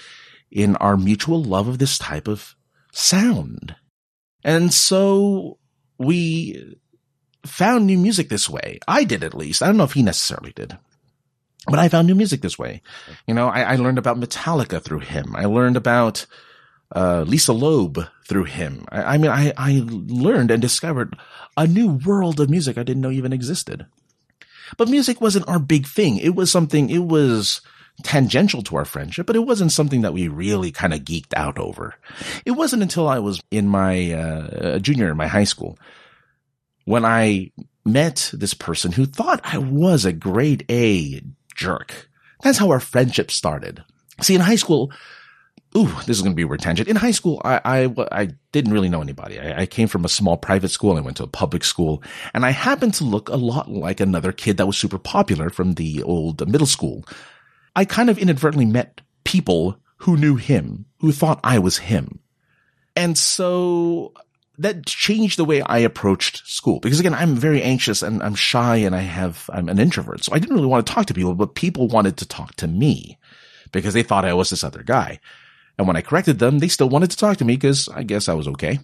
in 0.50 0.76
our 0.76 0.96
mutual 0.96 1.42
love 1.42 1.68
of 1.68 1.78
this 1.78 1.98
type 1.98 2.28
of 2.28 2.54
sound. 2.92 3.74
And 4.44 4.72
so 4.72 5.58
we 5.98 6.76
found 7.44 7.86
new 7.86 7.98
music 7.98 8.28
this 8.28 8.48
way. 8.48 8.78
I 8.86 9.04
did 9.04 9.24
at 9.24 9.34
least. 9.34 9.62
I 9.62 9.66
don't 9.66 9.76
know 9.76 9.84
if 9.84 9.92
he 9.92 10.02
necessarily 10.02 10.52
did. 10.54 10.78
But 11.66 11.78
I 11.78 11.88
found 11.88 12.06
new 12.06 12.14
music 12.14 12.42
this 12.42 12.58
way. 12.58 12.82
You 13.26 13.34
know, 13.34 13.48
I, 13.48 13.62
I 13.62 13.76
learned 13.76 13.98
about 13.98 14.20
Metallica 14.20 14.80
through 14.80 15.00
him. 15.00 15.34
I 15.34 15.46
learned 15.46 15.76
about 15.76 16.26
uh, 16.94 17.24
Lisa 17.26 17.52
Loeb 17.52 17.98
through 18.26 18.44
him. 18.44 18.84
I, 18.90 19.14
I 19.14 19.18
mean, 19.18 19.30
I, 19.30 19.52
I 19.56 19.82
learned 19.86 20.50
and 20.50 20.62
discovered 20.62 21.16
a 21.56 21.66
new 21.66 21.98
world 22.04 22.38
of 22.40 22.50
music 22.50 22.78
I 22.78 22.84
didn't 22.84 23.02
know 23.02 23.10
even 23.10 23.32
existed. 23.32 23.86
But 24.76 24.88
music 24.88 25.20
wasn't 25.20 25.48
our 25.48 25.58
big 25.58 25.86
thing. 25.86 26.18
It 26.18 26.34
was 26.34 26.50
something, 26.50 26.90
it 26.90 27.04
was 27.04 27.60
tangential 28.02 28.62
to 28.62 28.76
our 28.76 28.84
friendship, 28.84 29.26
but 29.26 29.36
it 29.36 29.46
wasn't 29.46 29.72
something 29.72 30.02
that 30.02 30.12
we 30.12 30.28
really 30.28 30.70
kind 30.70 30.92
of 30.92 31.00
geeked 31.00 31.34
out 31.36 31.58
over. 31.58 31.94
It 32.44 32.52
wasn't 32.52 32.82
until 32.82 33.08
I 33.08 33.18
was 33.18 33.40
in 33.50 33.68
my 33.68 34.12
uh, 34.12 34.78
junior 34.78 35.10
in 35.10 35.16
my 35.16 35.26
high 35.26 35.44
school 35.44 35.78
when 36.84 37.04
I 37.04 37.50
met 37.84 38.30
this 38.32 38.54
person 38.54 38.92
who 38.92 39.06
thought 39.06 39.40
I 39.44 39.58
was 39.58 40.04
a 40.04 40.12
grade 40.12 40.64
A 40.70 41.22
jerk. 41.56 42.08
That's 42.42 42.58
how 42.58 42.70
our 42.70 42.80
friendship 42.80 43.30
started. 43.30 43.82
See, 44.22 44.34
in 44.34 44.40
high 44.40 44.56
school, 44.56 44.92
ooh, 45.76 45.92
this 46.06 46.16
is 46.16 46.22
going 46.22 46.36
to 46.36 46.48
be 46.48 46.56
tangent. 46.56 46.88
In 46.88 46.96
high 46.96 47.10
school, 47.10 47.40
I, 47.44 47.60
I, 47.64 47.94
I 48.12 48.28
didn't 48.52 48.72
really 48.72 48.88
know 48.88 49.02
anybody. 49.02 49.38
I, 49.38 49.62
I, 49.62 49.66
came 49.66 49.88
from 49.88 50.04
a 50.04 50.08
small 50.08 50.36
private 50.36 50.70
school. 50.70 50.96
I 50.96 51.00
went 51.00 51.18
to 51.18 51.24
a 51.24 51.28
public 51.28 51.64
school 51.64 52.02
and 52.32 52.46
I 52.46 52.50
happened 52.50 52.94
to 52.94 53.04
look 53.04 53.28
a 53.28 53.36
lot 53.36 53.70
like 53.70 54.00
another 54.00 54.32
kid 54.32 54.56
that 54.56 54.66
was 54.66 54.78
super 54.78 54.98
popular 54.98 55.50
from 55.50 55.74
the 55.74 56.02
old 56.02 56.48
middle 56.48 56.66
school. 56.66 57.04
I 57.74 57.84
kind 57.84 58.08
of 58.08 58.18
inadvertently 58.18 58.66
met 58.66 59.02
people 59.24 59.78
who 59.98 60.16
knew 60.16 60.36
him, 60.36 60.86
who 61.00 61.12
thought 61.12 61.40
I 61.44 61.58
was 61.58 61.78
him. 61.78 62.20
And 62.94 63.18
so 63.18 64.14
that 64.58 64.86
changed 64.86 65.38
the 65.38 65.44
way 65.44 65.60
I 65.62 65.78
approached 65.78 66.46
school 66.46 66.80
because 66.80 67.00
again, 67.00 67.14
I'm 67.14 67.34
very 67.34 67.62
anxious 67.62 68.02
and 68.02 68.22
I'm 68.22 68.34
shy 68.34 68.76
and 68.76 68.94
I 68.94 69.00
have, 69.00 69.48
I'm 69.52 69.68
an 69.68 69.78
introvert. 69.78 70.24
So 70.24 70.32
I 70.34 70.38
didn't 70.38 70.54
really 70.54 70.68
want 70.68 70.86
to 70.86 70.92
talk 70.92 71.06
to 71.06 71.14
people, 71.14 71.34
but 71.34 71.54
people 71.54 71.88
wanted 71.88 72.16
to 72.18 72.28
talk 72.28 72.54
to 72.56 72.68
me 72.68 73.18
because 73.72 73.94
they 73.94 74.02
thought 74.02 74.24
I 74.24 74.34
was 74.34 74.50
this 74.50 74.64
other 74.64 74.82
guy. 74.82 75.20
And 75.78 75.86
when 75.86 75.96
I 75.96 76.02
corrected 76.02 76.38
them, 76.38 76.58
they 76.58 76.68
still 76.68 76.88
wanted 76.88 77.10
to 77.10 77.16
talk 77.16 77.36
to 77.38 77.44
me 77.44 77.54
because 77.54 77.88
I 77.88 78.02
guess 78.02 78.28
I 78.28 78.34
was 78.34 78.48
okay. 78.48 78.78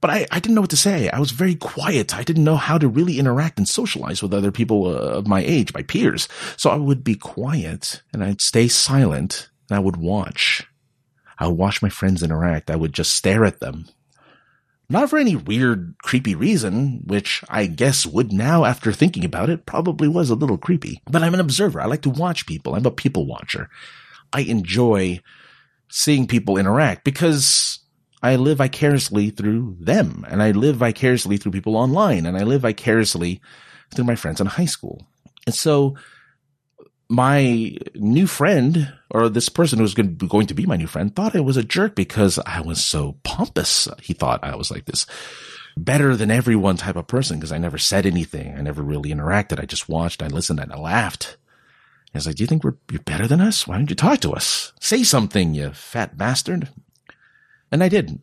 But 0.00 0.10
I, 0.10 0.26
I 0.30 0.40
didn't 0.40 0.54
know 0.54 0.60
what 0.60 0.70
to 0.70 0.76
say. 0.76 1.08
I 1.08 1.18
was 1.18 1.30
very 1.30 1.54
quiet. 1.54 2.14
I 2.14 2.22
didn't 2.22 2.44
know 2.44 2.56
how 2.56 2.78
to 2.78 2.88
really 2.88 3.18
interact 3.18 3.58
and 3.58 3.68
socialize 3.68 4.22
with 4.22 4.34
other 4.34 4.52
people 4.52 4.86
uh, 4.86 4.98
of 4.98 5.26
my 5.26 5.40
age, 5.40 5.72
my 5.72 5.82
peers. 5.82 6.28
So 6.56 6.70
I 6.70 6.76
would 6.76 7.04
be 7.04 7.14
quiet 7.14 8.02
and 8.12 8.22
I'd 8.22 8.40
stay 8.40 8.68
silent 8.68 9.48
and 9.68 9.76
I 9.76 9.80
would 9.80 9.96
watch. 9.96 10.66
I 11.38 11.46
would 11.46 11.56
watch 11.56 11.82
my 11.82 11.88
friends 11.88 12.22
interact. 12.22 12.70
I 12.70 12.76
would 12.76 12.92
just 12.92 13.14
stare 13.14 13.44
at 13.44 13.60
them. 13.60 13.86
Not 14.88 15.08
for 15.08 15.18
any 15.18 15.34
weird, 15.34 15.94
creepy 16.02 16.34
reason, 16.34 17.02
which 17.06 17.42
I 17.48 17.66
guess 17.66 18.04
would 18.04 18.32
now, 18.32 18.64
after 18.64 18.92
thinking 18.92 19.24
about 19.24 19.48
it, 19.48 19.66
probably 19.66 20.08
was 20.08 20.30
a 20.30 20.34
little 20.34 20.58
creepy. 20.58 21.00
But 21.06 21.22
I'm 21.22 21.34
an 21.34 21.40
observer. 21.40 21.80
I 21.80 21.86
like 21.86 22.02
to 22.02 22.10
watch 22.10 22.46
people. 22.46 22.74
I'm 22.74 22.84
a 22.84 22.90
people 22.90 23.26
watcher. 23.26 23.70
I 24.32 24.40
enjoy 24.40 25.20
seeing 25.88 26.26
people 26.26 26.58
interact 26.58 27.04
because 27.04 27.78
I 28.22 28.36
live 28.36 28.58
vicariously 28.58 29.30
through 29.30 29.76
them 29.80 30.24
and 30.28 30.42
I 30.42 30.50
live 30.50 30.76
vicariously 30.76 31.36
through 31.36 31.52
people 31.52 31.76
online 31.76 32.26
and 32.26 32.36
I 32.36 32.42
live 32.42 32.62
vicariously 32.62 33.40
through 33.94 34.04
my 34.04 34.16
friends 34.16 34.40
in 34.40 34.46
high 34.46 34.64
school. 34.64 35.06
And 35.46 35.54
so 35.54 35.96
my 37.14 37.76
new 37.94 38.26
friend 38.26 38.92
or 39.10 39.28
this 39.28 39.48
person 39.48 39.78
who 39.78 39.84
was 39.84 39.94
going 39.94 40.46
to 40.46 40.54
be 40.54 40.66
my 40.66 40.76
new 40.76 40.88
friend 40.88 41.14
thought 41.14 41.36
I 41.36 41.40
was 41.40 41.56
a 41.56 41.62
jerk 41.62 41.94
because 41.94 42.38
I 42.44 42.60
was 42.60 42.84
so 42.84 43.16
pompous. 43.22 43.88
He 44.02 44.14
thought 44.14 44.42
I 44.42 44.56
was 44.56 44.70
like 44.70 44.86
this 44.86 45.06
better 45.76 46.16
than 46.16 46.30
everyone 46.30 46.76
type 46.76 46.96
of 46.96 47.06
person 47.06 47.38
because 47.38 47.52
I 47.52 47.58
never 47.58 47.78
said 47.78 48.04
anything. 48.04 48.56
I 48.56 48.60
never 48.60 48.82
really 48.82 49.10
interacted. 49.10 49.60
I 49.60 49.66
just 49.66 49.88
watched, 49.88 50.22
I 50.22 50.26
listened 50.26 50.60
and 50.60 50.72
I 50.72 50.76
laughed. 50.76 51.36
I 52.14 52.18
was 52.18 52.26
like, 52.26 52.36
do 52.36 52.42
you 52.42 52.46
think 52.46 52.62
we're, 52.62 52.76
you're 52.90 53.02
better 53.02 53.26
than 53.26 53.40
us? 53.40 53.66
Why 53.66 53.76
don't 53.76 53.90
you 53.90 53.96
talk 53.96 54.20
to 54.20 54.32
us? 54.32 54.72
Say 54.80 55.02
something, 55.02 55.54
you 55.54 55.70
fat 55.70 56.16
bastard. 56.16 56.68
And 57.72 57.82
I 57.82 57.88
did. 57.88 58.20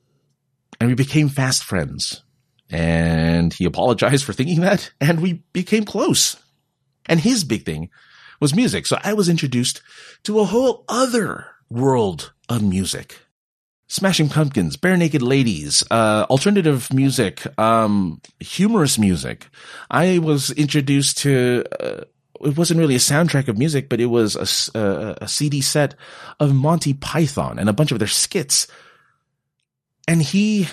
And 0.80 0.90
we 0.90 0.96
became 0.96 1.28
fast 1.30 1.64
friends. 1.64 2.24
And 2.70 3.54
he 3.54 3.66
apologized 3.66 4.24
for 4.24 4.32
thinking 4.32 4.62
that. 4.62 4.92
And 5.02 5.22
we 5.22 5.44
became 5.52 5.84
close. 5.84 6.38
And 7.06 7.20
his 7.20 7.44
big 7.44 7.66
thing 7.66 7.90
was 8.42 8.54
music. 8.54 8.86
So 8.86 8.98
I 9.04 9.14
was 9.14 9.30
introduced 9.30 9.82
to 10.24 10.40
a 10.40 10.46
whole 10.46 10.84
other 10.90 11.46
world 11.70 12.34
of 12.50 12.62
music. 12.62 13.20
Smashing 13.88 14.30
Pumpkins, 14.30 14.78
Barenaked 14.78 15.22
Ladies, 15.22 15.84
uh, 15.92 16.26
alternative 16.30 16.94
music, 16.94 17.46
um, 17.60 18.22
humorous 18.40 18.98
music. 18.98 19.48
I 19.90 20.20
was 20.20 20.50
introduced 20.52 21.18
to 21.20 21.64
uh, 21.80 22.04
it 22.44 22.58
wasn't 22.58 22.80
really 22.80 22.96
a 22.96 23.00
soundtrack 23.00 23.48
of 23.48 23.58
music, 23.58 23.90
but 23.90 24.00
it 24.00 24.08
was 24.08 24.36
a, 24.74 24.80
a, 24.80 25.18
a, 25.22 25.28
CD 25.28 25.62
set 25.62 25.96
of 26.40 26.56
Monty 26.56 26.94
Python 26.94 27.60
and 27.60 27.70
a 27.70 27.74
bunch 27.74 27.92
of 27.92 28.00
their 28.00 28.08
skits. 28.08 28.68
And 30.08 30.22
he 30.22 30.68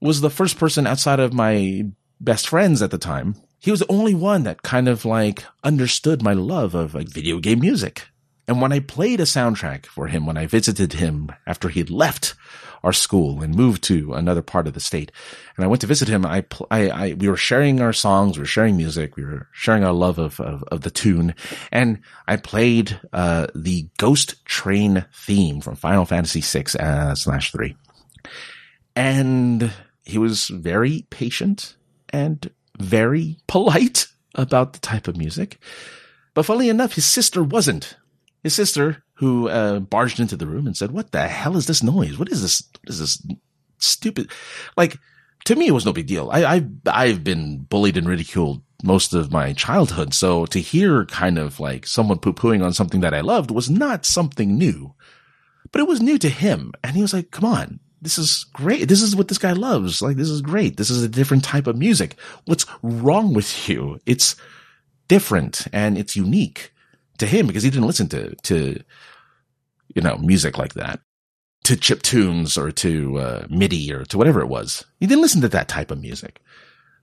was 0.00 0.20
the 0.20 0.30
first 0.30 0.58
person 0.58 0.86
outside 0.86 1.20
of 1.20 1.34
my 1.34 1.84
best 2.20 2.48
friends 2.48 2.80
at 2.80 2.90
the 2.90 2.98
time. 2.98 3.34
He 3.58 3.70
was 3.70 3.80
the 3.80 3.90
only 3.90 4.14
one 4.14 4.44
that 4.44 4.62
kind 4.62 4.88
of 4.88 5.04
like 5.04 5.44
understood 5.64 6.22
my 6.22 6.34
love 6.34 6.74
of 6.74 6.94
like 6.94 7.08
video 7.08 7.38
game 7.38 7.60
music. 7.60 8.06
And 8.48 8.60
when 8.60 8.72
I 8.72 8.80
played 8.80 9.20
a 9.20 9.24
soundtrack 9.24 9.86
for 9.86 10.06
him, 10.06 10.24
when 10.24 10.36
I 10.36 10.46
visited 10.46 10.94
him 10.94 11.30
after 11.46 11.68
he'd 11.68 11.90
left 11.90 12.34
our 12.84 12.92
school 12.92 13.42
and 13.42 13.54
moved 13.54 13.82
to 13.84 14.14
another 14.14 14.42
part 14.42 14.68
of 14.68 14.74
the 14.74 14.80
state, 14.80 15.10
and 15.56 15.64
I 15.64 15.68
went 15.68 15.80
to 15.80 15.88
visit 15.88 16.06
him, 16.06 16.24
I, 16.24 16.44
I, 16.70 16.90
I 16.90 17.12
we 17.14 17.28
were 17.28 17.36
sharing 17.36 17.80
our 17.80 17.92
songs, 17.92 18.36
we 18.36 18.42
were 18.42 18.46
sharing 18.46 18.76
music, 18.76 19.16
we 19.16 19.24
were 19.24 19.48
sharing 19.50 19.82
our 19.82 19.92
love 19.92 20.18
of, 20.18 20.38
of, 20.38 20.62
of 20.70 20.82
the 20.82 20.90
tune, 20.90 21.34
and 21.72 22.00
I 22.28 22.36
played, 22.36 23.00
uh, 23.12 23.48
the 23.56 23.88
Ghost 23.98 24.44
Train 24.44 25.06
theme 25.12 25.60
from 25.60 25.74
Final 25.74 26.04
Fantasy 26.04 26.40
VI 26.40 26.78
uh, 26.78 27.14
slash 27.16 27.50
three. 27.50 27.76
And 28.94 29.72
he 30.04 30.18
was 30.18 30.46
very 30.46 31.06
patient 31.10 31.76
and 32.10 32.48
very 32.78 33.38
polite 33.46 34.06
about 34.34 34.72
the 34.72 34.78
type 34.80 35.08
of 35.08 35.16
music. 35.16 35.58
But 36.34 36.44
funnily 36.44 36.68
enough, 36.68 36.94
his 36.94 37.06
sister 37.06 37.42
wasn't. 37.42 37.96
His 38.42 38.54
sister, 38.54 39.02
who 39.14 39.48
uh, 39.48 39.80
barged 39.80 40.20
into 40.20 40.36
the 40.36 40.46
room 40.46 40.66
and 40.66 40.76
said, 40.76 40.92
"What 40.92 41.12
the 41.12 41.26
hell 41.26 41.56
is 41.56 41.66
this 41.66 41.82
noise? 41.82 42.18
What 42.18 42.30
is 42.30 42.42
this? 42.42 42.62
What 42.80 42.90
is 42.90 42.98
this 43.00 43.22
stupid?" 43.78 44.30
Like 44.76 44.98
to 45.46 45.56
me, 45.56 45.68
it 45.68 45.72
was 45.72 45.86
no 45.86 45.92
big 45.92 46.06
deal. 46.06 46.28
I, 46.30 46.44
I've 46.44 46.68
I've 46.86 47.24
been 47.24 47.60
bullied 47.60 47.96
and 47.96 48.08
ridiculed 48.08 48.62
most 48.82 49.14
of 49.14 49.32
my 49.32 49.52
childhood, 49.52 50.12
so 50.12 50.44
to 50.46 50.60
hear 50.60 51.06
kind 51.06 51.38
of 51.38 51.58
like 51.58 51.86
someone 51.86 52.18
poo 52.18 52.32
pooing 52.32 52.64
on 52.64 52.72
something 52.72 53.00
that 53.00 53.14
I 53.14 53.20
loved 53.20 53.50
was 53.50 53.70
not 53.70 54.04
something 54.04 54.58
new. 54.58 54.94
But 55.72 55.80
it 55.80 55.88
was 55.88 56.00
new 56.00 56.18
to 56.18 56.28
him, 56.28 56.72
and 56.84 56.94
he 56.94 57.02
was 57.02 57.14
like, 57.14 57.30
"Come 57.30 57.44
on, 57.44 57.80
this 58.02 58.18
is 58.18 58.44
great. 58.52 58.88
This 58.88 59.02
is 59.02 59.16
what 59.16 59.28
this 59.28 59.38
guy 59.38 59.52
loves. 59.52 60.02
Like, 60.02 60.16
this 60.16 60.28
is 60.28 60.42
great. 60.42 60.76
This 60.76 60.90
is 60.90 61.02
a 61.02 61.08
different 61.08 61.44
type 61.44 61.66
of 61.66 61.76
music. 61.76 62.16
What's 62.44 62.66
wrong 62.82 63.32
with 63.32 63.68
you? 63.68 63.98
It's 64.06 64.36
different 65.08 65.66
and 65.72 65.96
it's 65.96 66.16
unique 66.16 66.72
to 67.18 67.26
him 67.26 67.46
because 67.46 67.62
he 67.62 67.70
didn't 67.70 67.86
listen 67.86 68.08
to, 68.08 68.34
to, 68.34 68.82
you 69.94 70.02
know, 70.02 70.18
music 70.18 70.58
like 70.58 70.74
that, 70.74 71.00
to 71.64 71.76
chip 71.76 72.02
tunes 72.02 72.58
or 72.58 72.70
to 72.70 73.18
uh, 73.18 73.46
MIDI 73.48 73.92
or 73.92 74.04
to 74.04 74.18
whatever 74.18 74.40
it 74.40 74.48
was. 74.48 74.84
He 75.00 75.06
didn't 75.06 75.22
listen 75.22 75.40
to 75.40 75.48
that 75.48 75.68
type 75.68 75.90
of 75.90 76.00
music. 76.00 76.40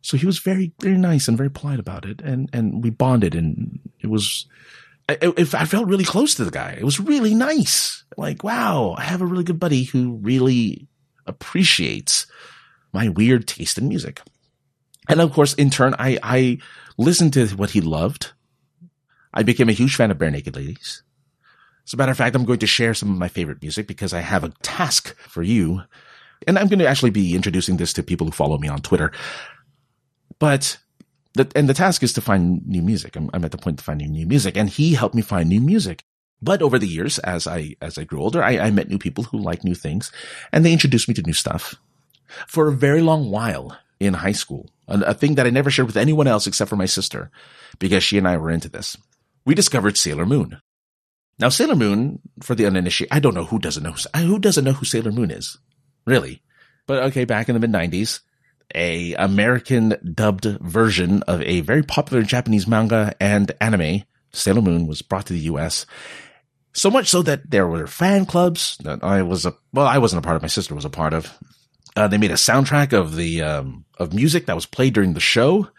So 0.02 0.18
he 0.18 0.26
was 0.26 0.40
very, 0.40 0.74
very 0.80 0.98
nice 0.98 1.28
and 1.28 1.38
very 1.38 1.50
polite 1.50 1.80
about 1.80 2.06
it. 2.06 2.22
And, 2.22 2.50
and 2.54 2.84
we 2.84 2.90
bonded 2.90 3.36
and 3.36 3.80
it 4.02 4.08
was, 4.08 4.46
I, 5.10 5.34
I 5.38 5.66
felt 5.66 5.88
really 5.88 6.06
close 6.06 6.36
to 6.36 6.46
the 6.46 6.52
guy. 6.52 6.78
It 6.80 6.86
was 6.86 7.00
really 7.00 7.36
nice. 7.36 8.04
Like, 8.18 8.44
wow, 8.44 8.96
I 8.98 9.04
have 9.04 9.22
a 9.22 9.26
really 9.26 9.44
good 9.44 9.60
buddy 9.60 9.84
who 9.84 10.14
really 10.22 10.88
appreciates 11.26 12.26
my 12.94 13.10
weird 13.10 13.48
taste 13.48 13.78
in 13.78 13.88
music. 13.88 14.22
And 15.10 15.20
of 15.20 15.34
course, 15.34 15.54
in 15.56 15.70
turn, 15.70 15.96
I, 16.00 16.20
I 16.24 16.58
listened 16.98 17.34
to 17.34 17.48
what 17.50 17.72
he 17.72 17.82
loved. 17.82 18.32
I 19.34 19.44
became 19.44 19.68
a 19.68 19.74
huge 19.74 19.96
fan 19.96 20.12
of 20.12 20.18
Barenaked 20.18 20.56
Ladies. 20.56 21.04
As 21.86 21.94
a 21.94 21.98
matter 21.98 22.12
of 22.12 22.18
fact, 22.18 22.36
I'm 22.36 22.46
going 22.46 22.60
to 22.60 22.68
share 22.68 22.94
some 22.94 23.12
of 23.12 23.18
my 23.18 23.28
favorite 23.28 23.62
music 23.62 23.88
because 23.88 24.14
I 24.14 24.22
have 24.22 24.44
a 24.44 24.54
task 24.62 25.18
for 25.18 25.44
you. 25.44 25.82
And 26.48 26.58
I'm 26.58 26.68
going 26.68 26.80
to 26.80 26.88
actually 26.88 27.10
be 27.12 27.36
introducing 27.36 27.78
this 27.78 27.94
to 27.94 28.04
people 28.04 28.28
who 28.28 28.32
follow 28.32 28.58
me 28.58 28.70
on 28.70 28.82
Twitter. 28.82 29.12
But 30.40 30.78
the, 31.36 31.52
and 31.56 31.68
the 31.68 31.74
task 31.74 32.04
is 32.04 32.14
to 32.14 32.22
find 32.22 32.66
new 32.68 32.82
music. 32.82 33.16
I'm, 33.16 33.30
I'm 33.34 33.46
at 33.46 33.52
the 33.52 33.58
point 33.58 33.80
of 33.80 33.86
finding 33.86 34.12
new 34.12 34.26
music 34.26 34.58
and 34.58 34.70
he 34.70 34.94
helped 34.94 35.16
me 35.16 35.22
find 35.22 35.50
new 35.50 35.62
music. 35.62 36.04
But 36.42 36.62
over 36.62 36.78
the 36.78 36.88
years, 36.88 37.20
as 37.20 37.48
I, 37.48 37.76
as 37.82 37.98
I 37.98 38.04
grew 38.04 38.22
older, 38.22 38.44
I, 38.44 38.58
I 38.58 38.72
met 38.72 38.90
new 38.90 38.98
people 38.98 39.24
who 39.26 39.38
like 39.38 39.64
new 39.64 39.76
things 39.76 40.12
and 40.52 40.66
they 40.66 40.74
introduced 40.74 41.08
me 41.08 41.14
to 41.16 41.24
new 41.24 41.34
stuff. 41.34 41.76
For 42.48 42.68
a 42.68 42.74
very 42.74 43.02
long 43.02 43.30
while 43.30 43.78
in 44.00 44.16
high 44.16 44.34
school, 44.34 44.70
a, 44.88 45.00
a 45.00 45.14
thing 45.14 45.36
that 45.36 45.46
I 45.48 45.52
never 45.52 45.70
shared 45.70 45.88
with 45.88 45.98
anyone 45.98 46.28
else 46.28 46.48
except 46.48 46.70
for 46.70 46.76
my 46.76 46.86
sister, 46.86 47.32
because 47.80 48.04
she 48.04 48.18
and 48.18 48.28
I 48.28 48.38
were 48.38 48.52
into 48.52 48.70
this. 48.70 48.98
We 49.46 49.56
discovered 49.56 49.98
Sailor 49.98 50.26
Moon. 50.26 50.60
Now, 51.40 51.50
Sailor 51.50 51.76
Moon, 51.76 52.20
for 52.42 52.56
the 52.56 52.66
uninitiated, 52.66 53.14
I 53.14 53.20
don't 53.20 53.34
know 53.34 53.46
who 53.46 53.60
doesn't 53.60 53.84
know, 53.84 53.96
who 54.16 54.40
doesn't 54.40 54.64
know 54.64 54.74
who 54.74 54.86
Sailor 54.86 55.12
Moon 55.12 55.32
is. 55.32 55.58
Really. 56.06 56.42
But 56.86 57.04
okay, 57.04 57.26
back 57.26 57.50
in 57.50 57.54
the 57.54 57.60
mid 57.60 57.72
nineties, 57.72 58.22
a 58.74 59.14
American 59.16 59.96
dubbed 60.14 60.46
version 60.62 61.24
of 61.24 61.42
a 61.42 61.62
very 61.62 61.84
popular 61.84 62.24
Japanese 62.24 62.68
manga 62.68 63.16
and 63.20 63.52
anime, 63.62 64.04
Sailor 64.32 64.62
Moon, 64.62 64.88
was 64.88 65.02
brought 65.02 65.28
to 65.28 65.34
the 65.34 65.40
U.S. 65.40 65.86
So 66.74 66.90
much 66.90 67.08
so 67.08 67.22
that 67.24 67.50
there 67.50 67.68
were 67.68 67.88
fan 67.88 68.26
clubs 68.26 68.78
that 68.84 69.04
I 69.04 69.22
was 69.22 69.46
a, 69.46 69.56
well, 69.72 69.86
I 69.86 70.00
wasn't 70.00 70.24
a 70.24 70.26
part 70.26 70.36
of, 70.36 70.42
my 70.42 70.48
sister 70.48 70.74
was 70.74 70.86
a 70.86 70.90
part 70.90 71.14
of. 71.14 71.32
Uh, 71.96 72.08
they 72.08 72.18
made 72.18 72.32
a 72.32 72.36
soundtrack 72.36 72.92
of 72.92 73.16
the, 73.16 73.44
um, 73.44 73.86
of 74.00 74.14
music 74.14 74.48
that 74.48 74.56
was 74.56 74.66
played 74.66 74.96
during 74.96 75.14
the 75.14 75.20
show, 75.20 75.70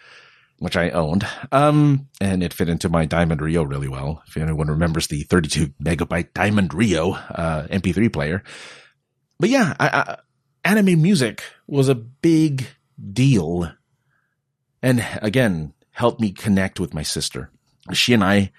which 0.60 0.76
I 0.76 0.90
owned. 0.90 1.26
Um, 1.50 2.08
and 2.20 2.42
it 2.42 2.54
fit 2.54 2.68
into 2.68 2.88
my 2.88 3.04
Diamond 3.04 3.42
Rio 3.42 3.64
really 3.64 3.88
well. 3.88 4.22
If 4.28 4.36
anyone 4.36 4.68
remembers 4.68 5.08
the 5.08 5.22
32 5.24 5.68
megabyte 5.82 6.32
Diamond 6.32 6.72
Rio, 6.72 7.12
uh, 7.14 7.66
MP3 7.66 8.12
player. 8.12 8.44
But 9.40 9.50
yeah, 9.50 9.74
I, 9.80 9.88
I, 9.88 10.16
anime 10.64 11.02
music 11.02 11.42
was 11.66 11.88
a 11.88 11.94
big 11.94 12.66
deal. 13.12 13.70
And 14.82 15.04
again, 15.22 15.72
helped 15.90 16.20
me 16.20 16.32
connect 16.32 16.80
with 16.80 16.94
my 16.94 17.02
sister. 17.02 17.50
She 17.92 18.12
and 18.12 18.24
I 18.24 18.52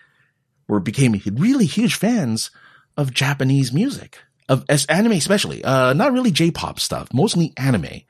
were 0.68 0.80
became 0.80 1.20
really 1.36 1.66
huge 1.66 1.96
fans 1.96 2.50
of 2.98 3.14
Japanese 3.14 3.74
music, 3.74 4.20
of 4.48 4.66
anime 4.90 5.14
especially. 5.14 5.64
Uh, 5.64 5.94
not 5.94 6.14
really 6.14 6.32
J-pop 6.32 6.80
stuff, 6.80 7.14
mostly 7.14 7.54
anime. 7.58 8.02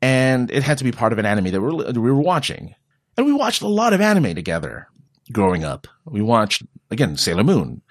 And 0.00 0.50
it 0.50 0.62
had 0.62 0.78
to 0.78 0.84
be 0.84 0.92
part 0.92 1.12
of 1.12 1.18
an 1.18 1.26
anime 1.26 1.52
that 1.52 1.60
we 1.60 1.72
were, 1.72 1.92
we 1.92 2.10
were 2.10 2.20
watching. 2.20 2.74
And 3.16 3.26
we 3.26 3.32
watched 3.32 3.62
a 3.62 3.68
lot 3.68 3.92
of 3.92 4.00
anime 4.00 4.34
together 4.34 4.88
growing 5.32 5.64
up. 5.64 5.86
We 6.04 6.22
watched, 6.22 6.62
again, 6.90 7.16
Sailor 7.16 7.44
Moon. 7.44 7.82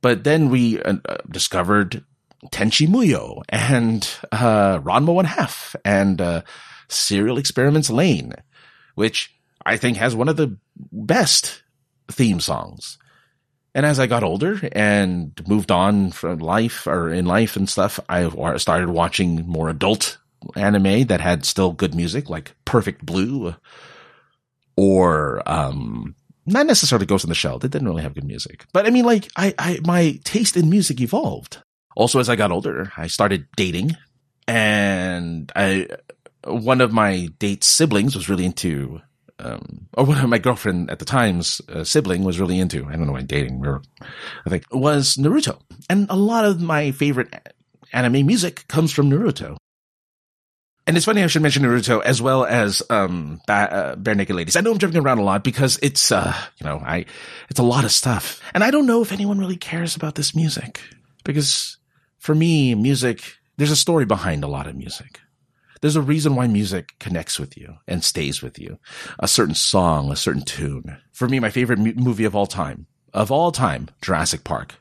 But 0.00 0.24
then 0.24 0.50
we 0.50 0.82
uh, 0.82 0.96
discovered 1.30 2.04
Tenchi 2.50 2.86
Muyo 2.86 3.42
and 3.48 4.08
uh, 4.32 4.80
Ranma 4.80 5.14
One 5.14 5.24
Half 5.24 5.76
and 5.84 6.20
uh, 6.20 6.42
Serial 6.88 7.38
Experiments 7.38 7.90
Lain, 7.90 8.34
which 8.94 9.34
I 9.64 9.76
think 9.76 9.96
has 9.96 10.14
one 10.14 10.28
of 10.28 10.36
the 10.36 10.56
best 10.92 11.62
theme 12.08 12.40
songs. 12.40 12.98
And 13.74 13.84
as 13.84 13.98
I 13.98 14.06
got 14.06 14.22
older 14.22 14.60
and 14.72 15.32
moved 15.48 15.72
on 15.72 16.12
from 16.12 16.38
life 16.38 16.86
or 16.86 17.10
in 17.10 17.26
life 17.26 17.56
and 17.56 17.68
stuff, 17.68 17.98
I 18.08 18.28
started 18.56 18.90
watching 18.90 19.46
more 19.48 19.68
adult 19.68 20.18
anime 20.54 21.04
that 21.06 21.20
had 21.20 21.44
still 21.44 21.72
good 21.72 21.94
music, 21.94 22.30
like 22.30 22.54
Perfect 22.64 23.04
Blue 23.04 23.54
or, 24.76 25.42
um, 25.46 26.14
not 26.46 26.66
necessarily 26.66 27.06
Ghost 27.06 27.24
in 27.24 27.30
the 27.30 27.34
Shell. 27.34 27.58
They 27.58 27.68
didn't 27.68 27.88
really 27.88 28.02
have 28.02 28.14
good 28.14 28.24
music, 28.24 28.66
but 28.72 28.86
I 28.86 28.90
mean, 28.90 29.06
like, 29.06 29.28
I, 29.36 29.54
I, 29.58 29.80
my 29.84 30.20
taste 30.24 30.56
in 30.56 30.68
music 30.68 31.00
evolved. 31.00 31.58
Also, 31.96 32.20
as 32.20 32.28
I 32.28 32.36
got 32.36 32.52
older, 32.52 32.92
I 32.96 33.06
started 33.06 33.46
dating 33.56 33.96
and 34.46 35.50
I, 35.56 35.88
one 36.46 36.80
of 36.80 36.92
my 36.92 37.28
date's 37.38 37.66
siblings 37.66 38.14
was 38.14 38.28
really 38.28 38.44
into, 38.44 39.00
um, 39.38 39.88
or 39.94 40.04
one 40.04 40.18
of 40.18 40.28
my 40.28 40.38
girlfriend 40.38 40.90
at 40.90 40.98
the 40.98 41.04
time's 41.04 41.60
uh, 41.68 41.84
sibling 41.84 42.24
was 42.24 42.40
really 42.40 42.58
into, 42.58 42.86
I 42.86 42.92
don't 42.92 43.06
know 43.06 43.12
why 43.12 43.22
dating, 43.22 43.60
we 43.60 43.68
were, 43.68 43.82
I 44.46 44.50
think, 44.50 44.64
was 44.70 45.16
Naruto. 45.16 45.60
And 45.88 46.06
a 46.10 46.16
lot 46.16 46.44
of 46.44 46.60
my 46.60 46.92
favorite 46.92 47.34
anime 47.92 48.26
music 48.26 48.66
comes 48.68 48.92
from 48.92 49.10
Naruto. 49.10 49.56
And 50.86 50.98
it's 50.98 51.06
funny 51.06 51.22
I 51.22 51.28
should 51.28 51.40
mention 51.40 51.62
Naruto 51.62 52.02
as 52.02 52.20
well 52.20 52.44
as 52.44 52.82
um 52.90 53.40
ba- 53.46 53.72
uh, 53.72 53.96
Barenaked 53.96 54.34
Ladies. 54.34 54.54
I 54.54 54.60
know 54.60 54.72
I'm 54.72 54.78
jumping 54.78 55.00
around 55.00 55.18
a 55.18 55.22
lot 55.22 55.42
because 55.42 55.78
it's 55.82 56.12
uh 56.12 56.34
you 56.58 56.66
know 56.66 56.76
I 56.84 57.06
it's 57.48 57.58
a 57.58 57.62
lot 57.62 57.84
of 57.84 57.92
stuff, 57.92 58.42
and 58.52 58.62
I 58.62 58.70
don't 58.70 58.86
know 58.86 59.00
if 59.00 59.10
anyone 59.10 59.38
really 59.38 59.56
cares 59.56 59.96
about 59.96 60.14
this 60.14 60.36
music 60.36 60.82
because 61.24 61.78
for 62.18 62.34
me, 62.34 62.74
music 62.74 63.22
there's 63.56 63.70
a 63.70 63.76
story 63.76 64.04
behind 64.04 64.44
a 64.44 64.48
lot 64.48 64.66
of 64.66 64.76
music. 64.76 65.20
There's 65.84 65.96
a 65.96 66.00
reason 66.00 66.34
why 66.34 66.46
music 66.46 66.94
connects 66.98 67.38
with 67.38 67.58
you 67.58 67.74
and 67.86 68.02
stays 68.02 68.40
with 68.40 68.58
you. 68.58 68.78
A 69.18 69.28
certain 69.28 69.54
song, 69.54 70.10
a 70.10 70.16
certain 70.16 70.40
tune. 70.40 70.96
For 71.12 71.28
me, 71.28 71.38
my 71.38 71.50
favorite 71.50 71.78
movie 71.78 72.24
of 72.24 72.34
all 72.34 72.46
time, 72.46 72.86
of 73.12 73.30
all 73.30 73.52
time, 73.52 73.90
Jurassic 74.00 74.44
Park, 74.44 74.76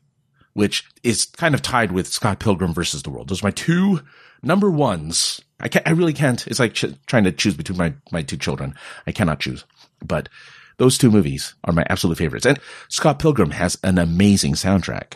which 0.54 0.86
is 1.04 1.26
kind 1.26 1.54
of 1.54 1.62
tied 1.62 1.92
with 1.92 2.08
Scott 2.08 2.40
Pilgrim 2.40 2.74
versus 2.74 3.04
the 3.04 3.10
World. 3.10 3.28
Those 3.28 3.44
are 3.44 3.48
my 3.48 3.52
two 3.52 4.00
number 4.44 4.72
ones. 4.72 5.42
I 5.60 5.68
can't, 5.68 5.86
I 5.86 5.92
really 5.92 6.14
can't. 6.14 6.48
It's 6.48 6.62
like 6.62 6.74
ch- 6.74 6.96
trying 7.06 7.26
to 7.26 7.34
choose 7.34 7.56
between 7.56 7.78
my, 7.78 7.94
my 8.14 8.22
two 8.22 8.38
children. 8.38 8.74
I 9.06 9.12
cannot 9.12 9.42
choose, 9.42 9.66
but 10.02 10.30
those 10.78 10.98
two 10.98 11.12
movies 11.12 11.54
are 11.66 11.74
my 11.74 11.86
absolute 11.90 12.18
favorites. 12.18 12.46
And 12.46 12.62
Scott 12.88 13.20
Pilgrim 13.20 13.52
has 13.52 13.78
an 13.84 13.98
amazing 13.98 14.54
soundtrack. 14.54 15.16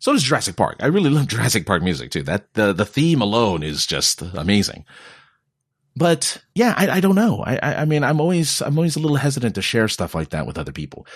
So 0.00 0.12
does 0.12 0.24
Jurassic 0.24 0.56
Park. 0.56 0.78
I 0.80 0.86
really 0.86 1.10
love 1.10 1.26
Jurassic 1.28 1.64
Park 1.64 1.84
music 1.84 2.10
too. 2.10 2.24
That 2.24 2.54
the 2.54 2.72
the 2.72 2.84
theme 2.84 3.20
alone 3.20 3.62
is 3.62 3.86
just 3.86 4.22
amazing. 4.22 4.84
But 5.98 6.40
yeah, 6.54 6.74
I, 6.76 6.88
I 6.88 7.00
don't 7.00 7.16
know. 7.16 7.42
I, 7.44 7.82
I, 7.82 7.84
mean, 7.84 8.04
I'm 8.04 8.20
always, 8.20 8.62
I'm 8.62 8.78
always 8.78 8.94
a 8.94 9.00
little 9.00 9.16
hesitant 9.16 9.56
to 9.56 9.62
share 9.62 9.88
stuff 9.88 10.14
like 10.14 10.30
that 10.30 10.46
with 10.46 10.56
other 10.56 10.70
people, 10.70 11.06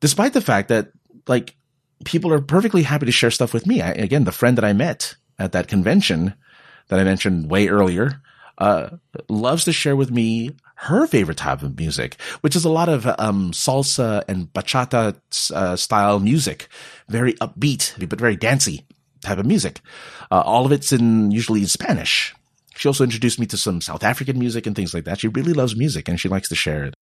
despite 0.00 0.32
the 0.32 0.40
fact 0.40 0.68
that 0.68 0.92
like 1.26 1.54
people 2.04 2.32
are 2.32 2.40
perfectly 2.40 2.82
happy 2.82 3.04
to 3.04 3.12
share 3.12 3.30
stuff 3.30 3.52
with 3.52 3.66
me. 3.66 3.82
I, 3.82 3.90
again, 3.90 4.24
the 4.24 4.32
friend 4.32 4.56
that 4.56 4.64
I 4.64 4.72
met 4.72 5.14
at 5.38 5.52
that 5.52 5.68
convention 5.68 6.34
that 6.88 6.98
I 6.98 7.04
mentioned 7.04 7.50
way 7.50 7.68
earlier, 7.68 8.22
uh, 8.58 8.90
loves 9.28 9.64
to 9.64 9.72
share 9.72 9.96
with 9.96 10.10
me 10.10 10.52
her 10.76 11.06
favorite 11.06 11.36
type 11.36 11.62
of 11.62 11.78
music, 11.78 12.20
which 12.40 12.56
is 12.56 12.64
a 12.64 12.70
lot 12.70 12.88
of 12.88 13.06
um, 13.18 13.50
salsa 13.52 14.22
and 14.28 14.52
bachata 14.52 15.18
uh, 15.52 15.76
style 15.76 16.20
music, 16.20 16.68
very 17.08 17.34
upbeat 17.34 18.08
but 18.08 18.18
very 18.18 18.36
dancey 18.36 18.86
type 19.20 19.38
of 19.38 19.46
music. 19.46 19.80
Uh, 20.30 20.40
all 20.40 20.64
of 20.64 20.72
it's 20.72 20.92
in 20.92 21.30
usually 21.30 21.64
Spanish. 21.66 22.34
She 22.76 22.88
also 22.88 23.04
introduced 23.04 23.38
me 23.38 23.46
to 23.46 23.56
some 23.56 23.80
South 23.80 24.04
African 24.04 24.38
music 24.38 24.66
and 24.66 24.74
things 24.74 24.94
like 24.94 25.04
that. 25.04 25.20
She 25.20 25.28
really 25.28 25.52
loves 25.52 25.76
music 25.76 26.08
and 26.08 26.18
she 26.18 26.28
likes 26.28 26.48
to 26.48 26.54
share 26.54 26.84
it. 26.84 26.94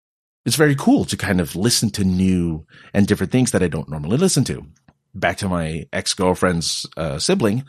It's 0.44 0.56
very 0.56 0.74
cool 0.74 1.04
to 1.06 1.16
kind 1.16 1.40
of 1.40 1.54
listen 1.54 1.90
to 1.90 2.04
new 2.04 2.66
and 2.92 3.06
different 3.06 3.32
things 3.32 3.52
that 3.52 3.62
I 3.62 3.68
don't 3.68 3.88
normally 3.88 4.16
listen 4.16 4.44
to. 4.44 4.66
Back 5.14 5.36
to 5.38 5.48
my 5.48 5.86
ex-girlfriend's 5.92 6.86
uh, 6.96 7.18
sibling. 7.18 7.64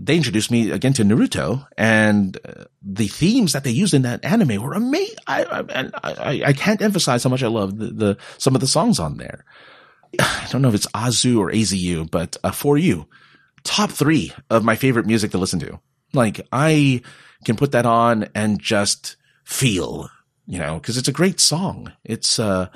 they 0.00 0.16
introduced 0.16 0.50
me 0.50 0.70
again 0.70 0.92
to 0.94 1.04
Naruto 1.04 1.66
and 1.76 2.38
uh, 2.44 2.64
the 2.82 3.08
themes 3.08 3.52
that 3.52 3.64
they 3.64 3.70
used 3.70 3.94
in 3.94 4.02
that 4.02 4.24
anime 4.24 4.62
were 4.62 4.72
amazing. 4.72 5.16
I, 5.26 5.44
I, 5.44 5.90
I, 6.02 6.42
I, 6.46 6.52
can't 6.52 6.80
emphasize 6.80 7.24
how 7.24 7.30
much 7.30 7.42
I 7.42 7.48
love 7.48 7.76
the, 7.76 7.86
the, 7.86 8.16
some 8.38 8.54
of 8.54 8.60
the 8.60 8.66
songs 8.66 8.98
on 9.00 9.16
there. 9.16 9.44
I 10.18 10.46
don't 10.50 10.62
know 10.62 10.68
if 10.68 10.74
it's 10.74 10.86
Azu 10.88 11.38
or 11.38 11.50
AZU, 11.50 12.10
but 12.10 12.36
uh, 12.42 12.52
for 12.52 12.78
you, 12.78 13.06
top 13.64 13.90
three 13.90 14.32
of 14.50 14.64
my 14.64 14.76
favorite 14.76 15.06
music 15.06 15.32
to 15.32 15.38
listen 15.38 15.60
to. 15.60 15.80
Like 16.14 16.40
I 16.52 17.02
can 17.44 17.56
put 17.56 17.72
that 17.72 17.86
on 17.86 18.28
and 18.34 18.60
just 18.60 19.16
feel, 19.44 20.10
you 20.46 20.58
know, 20.58 20.78
cause 20.80 20.96
it's 20.96 21.08
a 21.08 21.12
great 21.12 21.40
song. 21.40 21.92
It's, 22.04 22.38
uh, 22.38 22.68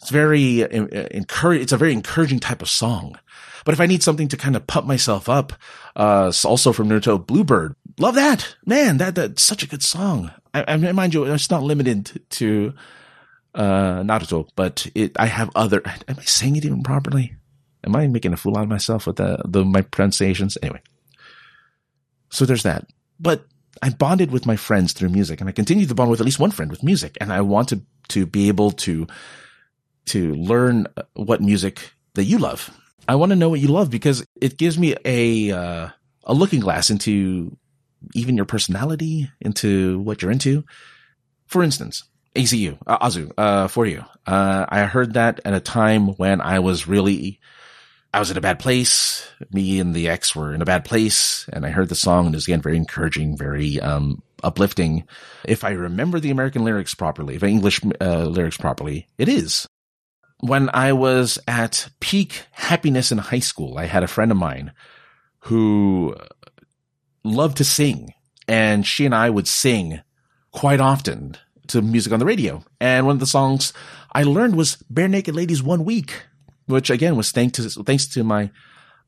it's 0.00 0.10
very 0.10 0.64
uh, 0.64 0.86
encourage. 1.10 1.60
It's 1.60 1.72
a 1.72 1.76
very 1.76 1.92
encouraging 1.92 2.40
type 2.40 2.62
of 2.62 2.68
song. 2.68 3.18
But 3.64 3.74
if 3.74 3.80
I 3.80 3.86
need 3.86 4.02
something 4.02 4.28
to 4.28 4.36
kind 4.36 4.56
of 4.56 4.66
pump 4.66 4.86
myself 4.86 5.28
up, 5.28 5.52
uh, 5.94 6.32
also 6.44 6.72
from 6.72 6.88
Naruto, 6.88 7.24
Bluebird, 7.24 7.76
love 7.98 8.14
that 8.14 8.56
man. 8.64 8.96
That 8.96 9.14
that's 9.14 9.42
such 9.42 9.62
a 9.62 9.66
good 9.66 9.82
song. 9.82 10.30
I, 10.54 10.64
I 10.66 10.76
mind 10.92 11.12
you, 11.12 11.24
it's 11.24 11.50
not 11.50 11.62
limited 11.62 12.22
to 12.30 12.72
uh 13.54 14.00
Naruto, 14.02 14.48
but 14.56 14.86
it. 14.94 15.12
I 15.18 15.26
have 15.26 15.50
other. 15.54 15.82
Am 15.84 16.16
I 16.18 16.22
saying 16.22 16.56
it 16.56 16.64
even 16.64 16.82
properly? 16.82 17.36
Am 17.84 17.94
I 17.94 18.06
making 18.06 18.32
a 18.32 18.36
fool 18.36 18.56
out 18.56 18.64
of 18.64 18.68
myself 18.68 19.06
with 19.06 19.16
the, 19.16 19.42
the 19.44 19.64
my 19.64 19.82
pronunciations? 19.82 20.56
Anyway, 20.62 20.80
so 22.30 22.46
there's 22.46 22.62
that. 22.62 22.86
But 23.18 23.44
I 23.82 23.90
bonded 23.90 24.30
with 24.30 24.46
my 24.46 24.56
friends 24.56 24.92
through 24.92 25.10
music, 25.10 25.40
and 25.40 25.48
I 25.48 25.52
continue 25.52 25.86
to 25.86 25.94
bond 25.94 26.10
with 26.10 26.20
at 26.20 26.26
least 26.26 26.38
one 26.38 26.50
friend 26.50 26.70
with 26.70 26.82
music, 26.82 27.16
and 27.20 27.32
I 27.32 27.40
wanted 27.40 27.84
to 28.08 28.26
be 28.26 28.48
able 28.48 28.72
to 28.72 29.06
to 30.06 30.34
learn 30.34 30.86
what 31.14 31.40
music 31.40 31.92
that 32.14 32.24
you 32.24 32.38
love. 32.38 32.70
I 33.06 33.14
want 33.14 33.30
to 33.30 33.36
know 33.36 33.48
what 33.48 33.60
you 33.60 33.68
love 33.68 33.90
because 33.90 34.24
it 34.40 34.58
gives 34.58 34.78
me 34.78 34.96
a 35.04 35.50
uh, 35.50 35.88
a 36.24 36.34
looking 36.34 36.60
glass 36.60 36.90
into 36.90 37.56
even 38.14 38.36
your 38.36 38.46
personality, 38.46 39.30
into 39.40 40.00
what 40.00 40.22
you're 40.22 40.30
into. 40.30 40.64
For 41.46 41.62
instance, 41.62 42.04
ACU, 42.34 42.78
uh, 42.86 43.06
Azu, 43.06 43.32
uh, 43.36 43.68
for 43.68 43.86
you. 43.86 44.04
Uh, 44.26 44.66
I 44.68 44.84
heard 44.84 45.14
that 45.14 45.40
at 45.44 45.54
a 45.54 45.60
time 45.60 46.08
when 46.16 46.40
I 46.40 46.60
was 46.60 46.86
really, 46.86 47.40
I 48.12 48.18
was 48.18 48.30
in 48.30 48.36
a 48.36 48.40
bad 48.40 48.58
place. 48.58 49.28
Me 49.52 49.78
and 49.78 49.94
the 49.94 50.08
ex 50.08 50.34
were 50.34 50.52
in 50.52 50.62
a 50.62 50.66
bad 50.66 50.84
place. 50.84 51.48
And 51.52 51.64
I 51.64 51.70
heard 51.70 51.88
the 51.88 51.94
song 51.94 52.26
and 52.26 52.34
it 52.34 52.38
was 52.38 52.46
again 52.46 52.60
very 52.60 52.76
encouraging, 52.76 53.36
very, 53.36 53.80
um, 53.80 54.22
uplifting. 54.42 55.04
If 55.44 55.64
I 55.64 55.70
remember 55.70 56.18
the 56.18 56.30
American 56.30 56.64
lyrics 56.64 56.94
properly, 56.94 57.36
if 57.36 57.42
English, 57.42 57.80
uh, 58.00 58.24
lyrics 58.24 58.56
properly, 58.56 59.06
it 59.18 59.28
is 59.28 59.66
when 60.40 60.70
I 60.72 60.92
was 60.92 61.38
at 61.46 61.88
peak 62.00 62.44
happiness 62.52 63.12
in 63.12 63.18
high 63.18 63.40
school, 63.40 63.78
I 63.78 63.86
had 63.86 64.02
a 64.02 64.08
friend 64.08 64.30
of 64.30 64.36
mine 64.36 64.72
who 65.40 66.16
loved 67.24 67.58
to 67.58 67.64
sing 67.64 68.14
and 68.48 68.86
she 68.86 69.04
and 69.04 69.14
I 69.14 69.30
would 69.30 69.46
sing 69.46 70.00
quite 70.50 70.80
often 70.80 71.36
to 71.68 71.82
music 71.82 72.12
on 72.12 72.18
the 72.18 72.24
radio. 72.24 72.64
And 72.80 73.06
one 73.06 73.16
of 73.16 73.20
the 73.20 73.26
songs 73.26 73.72
I 74.12 74.22
learned 74.22 74.56
was 74.56 74.82
Barenaked 74.92 75.34
Ladies 75.34 75.62
One 75.62 75.84
Week, 75.84 76.24
which 76.70 76.90
again 76.90 77.16
was 77.16 77.30
thanks 77.30 77.58
to, 77.58 77.82
thanks 77.84 78.06
to 78.08 78.24
my, 78.24 78.50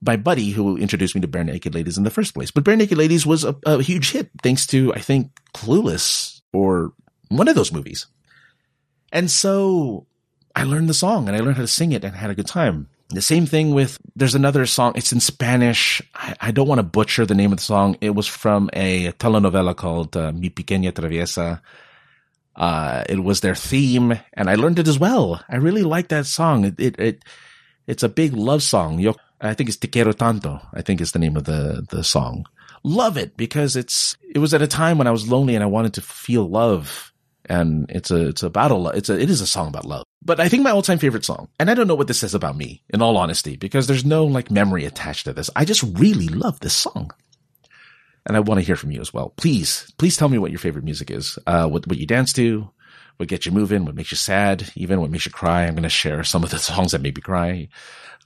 my 0.01 0.17
buddy 0.17 0.51
who 0.51 0.77
introduced 0.77 1.15
me 1.15 1.21
to 1.21 1.29
Barenaked 1.29 1.75
Ladies 1.75 1.97
in 1.97 2.05
the 2.05 2.11
first 2.11 2.35
place. 2.35 2.51
But 2.51 2.65
Barenaked 2.65 2.97
Ladies 2.97 3.25
was 3.25 3.45
a, 3.45 3.57
a 3.65 3.83
huge 3.83 4.13
hit 4.13 4.31
thanks 4.43 4.67
to, 4.69 4.93
I 4.95 4.99
think, 4.99 5.31
Clueless 5.55 6.41
or 6.53 6.93
one 7.29 7.49
of 7.49 7.55
those 7.55 7.73
movies. 7.73 8.07
And 9.13 9.31
so 9.31 10.07
I 10.57 10.65
learned 10.65 10.89
the 10.89 10.95
song 10.95 11.29
and 11.29 11.37
I 11.37 11.41
learned 11.41 11.57
how 11.57 11.63
to 11.63 11.69
sing 11.69 11.93
it 11.93 12.05
and 12.05 12.15
had 12.15 12.31
a 12.31 12.35
good 12.35 12.47
time. 12.47 12.89
The 13.11 13.23
same 13.23 13.45
thing 13.45 13.75
with, 13.75 13.99
there's 14.17 14.35
another 14.35 14.65
song. 14.65 14.95
It's 14.97 15.13
in 15.13 15.21
Spanish. 15.21 16.01
I, 16.15 16.35
I 16.41 16.51
don't 16.51 16.69
want 16.69 16.79
to 16.79 16.83
butcher 16.83 17.27
the 17.27 17.35
name 17.35 17.53
of 17.53 17.59
the 17.59 17.65
song. 17.65 17.97
It 18.01 18.15
was 18.15 18.27
from 18.27 18.71
a 18.73 19.13
telenovela 19.13 19.77
called 19.77 20.17
uh, 20.17 20.33
Mi 20.33 20.49
Pequeña 20.49 20.93
Traviesa. 20.93 21.61
Uh, 22.57 23.05
it 23.09 23.23
was 23.23 23.41
their 23.41 23.55
theme 23.55 24.19
and 24.35 24.51
I 24.51 24.57
learned 24.57 24.79
it 24.79 24.89
as 24.89 24.99
well. 24.99 25.43
I 25.49 25.57
really 25.57 25.83
like 25.83 26.09
that 26.09 26.27
song. 26.27 26.65
It, 26.65 26.81
it, 26.81 26.99
it, 26.99 27.25
it's 27.87 28.03
a 28.03 28.09
big 28.09 28.35
love 28.35 28.63
song. 28.63 28.99
Yo, 28.99 29.15
I 29.41 29.55
think 29.55 29.69
it's 29.69 29.79
Te 29.79 29.89
Quiero 29.89 30.13
Tanto. 30.13 30.61
I 30.73 30.83
think 30.83 31.01
is 31.01 31.13
the 31.13 31.19
name 31.19 31.37
of 31.37 31.45
the, 31.45 31.87
the 31.91 32.05
song. 32.05 32.47
Love 32.85 33.17
it 33.17 33.37
because 33.37 33.77
it's, 33.77 34.17
it 34.35 34.39
was 34.39 34.55
at 34.55 34.63
a 34.63 34.67
time 34.67 34.99
when 34.99 35.07
I 35.07 35.13
was 35.13 35.29
lonely 35.29 35.55
and 35.55 35.63
I 35.63 35.69
wanted 35.69 35.95
to 35.95 36.01
feel 36.01 36.49
love. 36.49 37.13
And 37.47 37.91
it's 37.91 38.11
a, 38.11 38.29
it's 38.29 38.43
a 38.43 38.51
battle. 38.51 38.89
It's 38.89 39.09
a, 39.09 39.19
it 39.19 39.29
is 39.29 39.41
a 39.41 39.47
song 39.47 39.69
about 39.69 39.85
love. 39.85 40.05
But 40.25 40.39
I 40.39 40.49
think 40.49 40.63
my 40.63 40.71
all 40.71 40.83
time 40.83 40.99
favorite 40.99 41.25
song, 41.25 41.49
and 41.59 41.69
I 41.69 41.75
don't 41.75 41.89
know 41.89 41.97
what 41.97 42.07
this 42.07 42.21
says 42.21 42.35
about 42.35 42.57
me, 42.57 42.83
in 42.91 43.03
all 43.03 43.17
honesty, 43.17 43.57
because 43.57 43.89
there's 43.89 44.05
no 44.05 44.25
like 44.25 44.51
memory 44.51 44.85
attached 44.85 45.25
to 45.25 45.33
this. 45.33 45.51
I 45.57 45.65
just 45.65 45.83
really 45.83 46.29
love 46.29 46.61
this 46.61 46.75
song. 46.75 47.11
And 48.25 48.37
I 48.37 48.41
want 48.41 48.61
to 48.61 48.67
hear 48.67 48.77
from 48.77 48.93
you 48.93 49.01
as 49.01 49.13
well. 49.13 49.31
Please, 49.37 49.93
please 49.99 50.17
tell 50.17 50.29
me 50.29 50.39
what 50.39 50.53
your 50.53 50.61
favorite 50.61 50.85
music 50.85 51.11
is. 51.11 51.39
Uh, 51.45 51.69
what, 51.69 51.89
what 51.89 51.99
you 51.99 52.07
dance 52.07 52.33
to, 52.35 52.71
what 53.23 53.29
gets 53.29 53.47
you 53.47 53.53
moving, 53.53 53.85
what 53.85 53.95
makes 53.95 54.11
you 54.11 54.17
sad, 54.17 54.69
even 54.75 55.01
what 55.01 55.09
makes 55.09 55.27
you 55.27 55.31
cry. 55.31 55.63
I'm 55.63 55.75
going 55.75 55.85
to 55.85 55.89
share 55.89 56.25
some 56.25 56.43
of 56.43 56.51
the 56.51 56.59
songs 56.71 56.91
that 56.91 57.03
make 57.03 57.15
me 57.15 57.23
cry. 57.23 57.69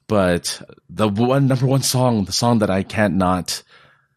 But 0.07 0.63
the 0.89 1.07
one, 1.07 1.49
number 1.49 1.67
one 1.67 1.83
song, 1.83 2.25
the 2.25 2.33
song 2.33 2.61
that 2.61 2.71
I 2.71 2.83
can't 2.83 3.17
not 3.17 3.63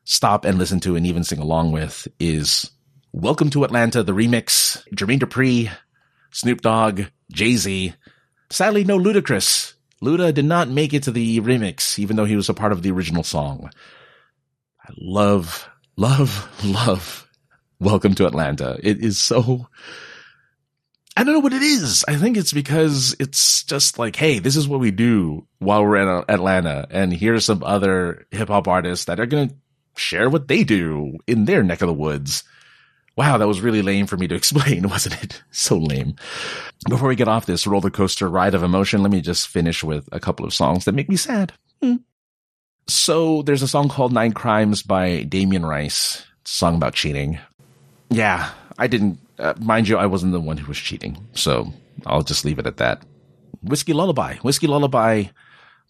stop 0.05 0.45
and 0.45 0.57
listen 0.57 0.79
to 0.81 0.95
and 0.95 1.05
even 1.05 1.25
sing 1.25 1.39
along 1.39 1.73
with 1.73 2.07
is 2.17 2.71
Welcome 3.11 3.49
to 3.49 3.65
Atlanta, 3.65 4.03
the 4.03 4.13
remix, 4.13 4.81
Jermaine 4.95 5.19
Dupri, 5.19 5.69
Snoop 6.31 6.61
Dogg, 6.61 7.01
Jay 7.29 7.57
Z. 7.57 7.93
Sadly, 8.49 8.85
no 8.85 8.97
Ludacris. 8.97 9.73
Luda 10.01 10.33
did 10.33 10.45
not 10.45 10.69
make 10.69 10.93
it 10.93 11.03
to 11.03 11.11
the 11.11 11.41
remix, 11.41 11.99
even 11.99 12.15
though 12.15 12.23
he 12.23 12.37
was 12.37 12.47
a 12.47 12.53
part 12.53 12.71
of 12.71 12.83
the 12.83 12.91
original 12.91 13.23
song. 13.23 13.69
I 14.81 14.93
love, 14.97 15.67
love, 15.97 16.49
love 16.63 17.27
Welcome 17.81 18.15
to 18.15 18.27
Atlanta. 18.27 18.79
It 18.81 19.03
is 19.03 19.19
so, 19.19 19.67
I 21.19 21.23
don't 21.25 21.33
know 21.33 21.41
what 21.41 21.51
it 21.51 21.61
is. 21.61 22.05
I 22.07 22.15
think 22.15 22.37
it's 22.37 22.53
because 22.53 23.13
it's 23.19 23.63
just 23.63 23.99
like, 23.99 24.15
hey, 24.15 24.39
this 24.39 24.55
is 24.55 24.69
what 24.69 24.79
we 24.79 24.89
do 24.89 25.45
while 25.57 25.83
we're 25.83 25.97
in 25.97 26.23
Atlanta. 26.29 26.87
And 26.89 27.11
here's 27.11 27.43
some 27.43 27.61
other 27.61 28.25
hip 28.31 28.47
hop 28.47 28.69
artists 28.69 29.03
that 29.05 29.19
are 29.19 29.25
going 29.25 29.49
to 29.49 29.55
share 29.97 30.29
what 30.29 30.47
they 30.47 30.63
do 30.63 31.17
in 31.27 31.43
their 31.43 31.61
neck 31.61 31.81
of 31.81 31.87
the 31.87 31.93
woods. 31.93 32.45
Wow, 33.17 33.37
that 33.37 33.49
was 33.49 33.59
really 33.59 33.81
lame 33.81 34.07
for 34.07 34.15
me 34.15 34.29
to 34.29 34.35
explain, 34.41 34.87
wasn't 34.87 35.21
it? 35.21 35.43
So 35.51 35.77
lame. 35.77 36.15
Before 36.87 37.09
we 37.09 37.17
get 37.17 37.27
off 37.27 37.45
this 37.45 37.67
roller 37.67 37.89
coaster 37.89 38.29
ride 38.29 38.55
of 38.55 38.63
emotion, 38.63 39.03
let 39.03 39.11
me 39.11 39.19
just 39.19 39.49
finish 39.49 39.83
with 39.83 40.07
a 40.13 40.21
couple 40.21 40.45
of 40.45 40.53
songs 40.53 40.85
that 40.85 40.95
make 40.95 41.09
me 41.09 41.17
sad. 41.17 41.51
Hmm. 41.83 41.95
So 42.87 43.41
there's 43.41 43.61
a 43.61 43.67
song 43.67 43.89
called 43.89 44.13
Nine 44.13 44.31
Crimes 44.31 44.83
by 44.83 45.23
Damien 45.23 45.65
Rice. 45.65 46.25
Song 46.45 46.75
about 46.75 46.93
cheating. 46.93 47.39
Yeah, 48.09 48.51
I 48.77 48.87
didn't, 48.87 49.19
uh, 49.39 49.53
mind 49.59 49.87
you, 49.87 49.97
I 49.97 50.05
wasn't 50.05 50.33
the 50.33 50.39
one 50.39 50.57
who 50.57 50.67
was 50.67 50.77
cheating. 50.77 51.27
So 51.33 51.73
I'll 52.05 52.23
just 52.23 52.45
leave 52.45 52.59
it 52.59 52.67
at 52.67 52.77
that. 52.77 53.03
Whiskey 53.61 53.93
Lullaby. 53.93 54.35
Whiskey 54.35 54.67
Lullaby 54.67 55.25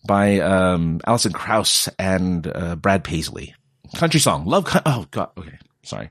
by 0.08 0.40
um, 0.40 1.02
Alison 1.06 1.34
Krauss 1.34 1.90
and 2.00 2.48
uh, 2.48 2.76
Brad 2.76 3.04
Paisley. 3.04 3.56
Country 3.96 4.20
song. 4.20 4.46
Love. 4.46 4.66
oh, 4.86 5.06
God. 5.12 5.30
Okay. 5.38 5.58
Sorry. 5.84 6.10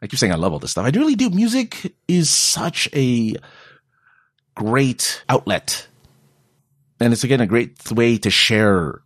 I 0.00 0.06
keep 0.06 0.18
saying 0.18 0.32
I 0.32 0.36
love 0.36 0.52
all 0.52 0.58
this 0.58 0.72
stuff. 0.72 0.86
I 0.86 0.90
really 0.90 1.16
do. 1.16 1.30
Music 1.30 1.94
is 2.06 2.30
such 2.30 2.88
a 2.94 3.34
great 4.54 5.24
outlet. 5.28 5.88
And 7.00 7.12
it's 7.12 7.24
again 7.24 7.40
a 7.40 7.46
great 7.46 7.90
way 7.90 8.16
to 8.18 8.30
share 8.30 9.00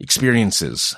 experiences. 0.00 0.94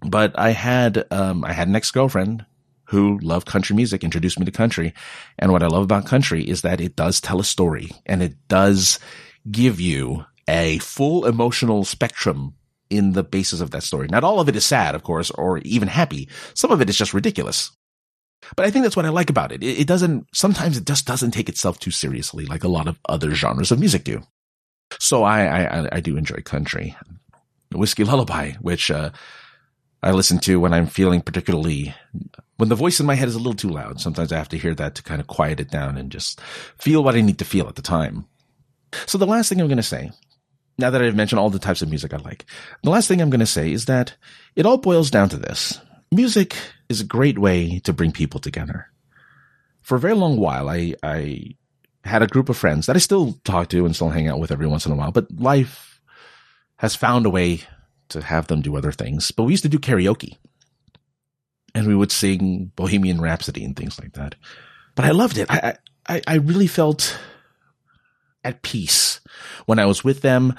But 0.00 0.38
I 0.38 0.50
had, 0.50 1.04
um, 1.10 1.44
I 1.44 1.52
had 1.52 1.68
an 1.68 1.76
ex-girlfriend 1.76 2.46
who 2.90 3.20
love 3.22 3.44
country 3.44 3.76
music, 3.76 4.02
introduced 4.02 4.38
me 4.38 4.44
to 4.44 4.50
country. 4.50 4.92
And 5.38 5.52
what 5.52 5.62
I 5.62 5.68
love 5.68 5.84
about 5.84 6.06
country 6.06 6.42
is 6.42 6.62
that 6.62 6.80
it 6.80 6.96
does 6.96 7.20
tell 7.20 7.38
a 7.38 7.44
story 7.44 7.90
and 8.04 8.20
it 8.20 8.34
does 8.48 8.98
give 9.48 9.80
you 9.80 10.24
a 10.48 10.78
full 10.78 11.24
emotional 11.24 11.84
spectrum 11.84 12.54
in 12.90 13.12
the 13.12 13.22
basis 13.22 13.60
of 13.60 13.70
that 13.70 13.84
story. 13.84 14.08
Not 14.10 14.24
all 14.24 14.40
of 14.40 14.48
it 14.48 14.56
is 14.56 14.66
sad, 14.66 14.96
of 14.96 15.04
course, 15.04 15.30
or 15.30 15.58
even 15.58 15.86
happy. 15.86 16.28
Some 16.54 16.72
of 16.72 16.80
it 16.80 16.90
is 16.90 16.98
just 16.98 17.14
ridiculous. 17.14 17.70
But 18.56 18.66
I 18.66 18.72
think 18.72 18.82
that's 18.82 18.96
what 18.96 19.06
I 19.06 19.10
like 19.10 19.30
about 19.30 19.52
it. 19.52 19.62
it. 19.62 19.86
Doesn't, 19.86 20.26
sometimes 20.34 20.76
it 20.76 20.84
just 20.84 21.06
doesn't 21.06 21.30
take 21.30 21.48
itself 21.48 21.78
too 21.78 21.92
seriously 21.92 22.44
like 22.44 22.64
a 22.64 22.68
lot 22.68 22.88
of 22.88 22.98
other 23.08 23.36
genres 23.36 23.70
of 23.70 23.78
music 23.78 24.02
do. 24.02 24.20
So 24.98 25.22
I, 25.22 25.44
I, 25.44 25.88
I 25.92 26.00
do 26.00 26.16
enjoy 26.16 26.38
country. 26.44 26.96
Whiskey 27.72 28.02
Lullaby, 28.02 28.54
which, 28.60 28.90
uh, 28.90 29.10
I 30.02 30.12
listen 30.12 30.38
to 30.40 30.58
when 30.58 30.72
I'm 30.72 30.86
feeling 30.86 31.20
particularly, 31.20 31.94
when 32.60 32.68
the 32.68 32.74
voice 32.74 33.00
in 33.00 33.06
my 33.06 33.14
head 33.14 33.26
is 33.26 33.34
a 33.34 33.38
little 33.38 33.54
too 33.54 33.70
loud. 33.70 34.02
Sometimes 34.02 34.30
I 34.30 34.36
have 34.36 34.50
to 34.50 34.58
hear 34.58 34.74
that 34.74 34.94
to 34.96 35.02
kind 35.02 35.18
of 35.18 35.26
quiet 35.26 35.60
it 35.60 35.70
down 35.70 35.96
and 35.96 36.12
just 36.12 36.42
feel 36.76 37.02
what 37.02 37.14
I 37.14 37.22
need 37.22 37.38
to 37.38 37.44
feel 37.46 37.66
at 37.68 37.74
the 37.74 37.82
time. 37.82 38.26
So 39.06 39.16
the 39.16 39.26
last 39.26 39.48
thing 39.48 39.60
I'm 39.60 39.66
going 39.66 39.78
to 39.78 39.82
say, 39.82 40.10
now 40.76 40.90
that 40.90 41.00
I've 41.00 41.16
mentioned 41.16 41.40
all 41.40 41.48
the 41.48 41.58
types 41.58 41.80
of 41.80 41.88
music 41.88 42.12
I 42.12 42.18
like, 42.18 42.44
the 42.82 42.90
last 42.90 43.08
thing 43.08 43.22
I'm 43.22 43.30
going 43.30 43.40
to 43.40 43.46
say 43.46 43.72
is 43.72 43.86
that 43.86 44.14
it 44.56 44.66
all 44.66 44.76
boils 44.76 45.10
down 45.10 45.30
to 45.30 45.38
this. 45.38 45.80
Music 46.12 46.54
is 46.90 47.00
a 47.00 47.04
great 47.04 47.38
way 47.38 47.78
to 47.80 47.94
bring 47.94 48.12
people 48.12 48.40
together. 48.40 48.88
For 49.80 49.96
a 49.96 50.00
very 50.00 50.14
long 50.14 50.36
while, 50.36 50.68
I, 50.68 50.96
I 51.02 51.56
had 52.04 52.22
a 52.22 52.26
group 52.26 52.50
of 52.50 52.58
friends 52.58 52.84
that 52.86 52.96
I 52.96 52.98
still 52.98 53.40
talk 53.42 53.70
to 53.70 53.86
and 53.86 53.94
still 53.94 54.10
hang 54.10 54.28
out 54.28 54.38
with 54.38 54.52
every 54.52 54.66
once 54.66 54.84
in 54.84 54.92
a 54.92 54.96
while, 54.96 55.12
but 55.12 55.30
life 55.40 56.02
has 56.76 56.94
found 56.94 57.24
a 57.24 57.30
way 57.30 57.62
to 58.10 58.20
have 58.20 58.48
them 58.48 58.60
do 58.60 58.76
other 58.76 58.92
things. 58.92 59.30
But 59.30 59.44
we 59.44 59.54
used 59.54 59.62
to 59.62 59.70
do 59.70 59.78
karaoke. 59.78 60.36
And 61.74 61.86
we 61.86 61.94
would 61.94 62.12
sing 62.12 62.72
Bohemian 62.76 63.20
Rhapsody 63.20 63.64
and 63.64 63.76
things 63.76 63.98
like 63.98 64.12
that. 64.14 64.34
But 64.94 65.04
I 65.04 65.10
loved 65.10 65.38
it. 65.38 65.50
I, 65.50 65.76
I, 66.08 66.22
I 66.26 66.34
really 66.36 66.66
felt 66.66 67.18
at 68.44 68.62
peace 68.62 69.20
when 69.66 69.78
I 69.78 69.86
was 69.86 70.04
with 70.04 70.22
them. 70.22 70.54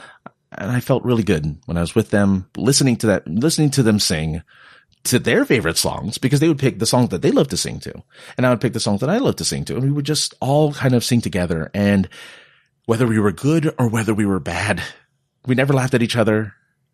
And 0.53 0.69
I 0.69 0.81
felt 0.81 1.05
really 1.05 1.23
good 1.23 1.57
when 1.65 1.77
I 1.77 1.81
was 1.81 1.95
with 1.95 2.09
them, 2.09 2.49
listening 2.57 2.97
to 2.97 3.07
that, 3.07 3.27
listening 3.27 3.69
to 3.71 3.83
them 3.83 3.99
sing 3.99 4.43
to 5.05 5.17
their 5.17 5.45
favorite 5.45 5.77
songs 5.77 6.17
because 6.17 6.39
they 6.39 6.47
would 6.47 6.59
pick 6.59 6.77
the 6.77 6.85
songs 6.85 7.09
that 7.09 7.21
they 7.21 7.31
love 7.31 7.47
to 7.49 7.57
sing 7.57 7.79
to. 7.79 8.03
And 8.37 8.45
I 8.45 8.49
would 8.49 8.61
pick 8.61 8.73
the 8.73 8.79
songs 8.79 8.99
that 8.99 9.09
I 9.09 9.17
love 9.17 9.37
to 9.37 9.45
sing 9.45 9.65
to. 9.65 9.75
And 9.75 9.83
we 9.83 9.91
would 9.91 10.05
just 10.05 10.33
all 10.41 10.73
kind 10.73 10.93
of 10.93 11.05
sing 11.05 11.21
together. 11.21 11.71
And 11.73 12.09
whether 12.85 13.07
we 13.07 13.19
were 13.19 13.31
good 13.31 13.73
or 13.79 13.87
whether 13.87 14.13
we 14.13 14.25
were 14.25 14.39
bad, 14.39 14.83
we 15.45 15.55
never 15.55 15.73
laughed 15.73 15.93
at 15.93 16.03
each 16.03 16.17
other 16.17 16.53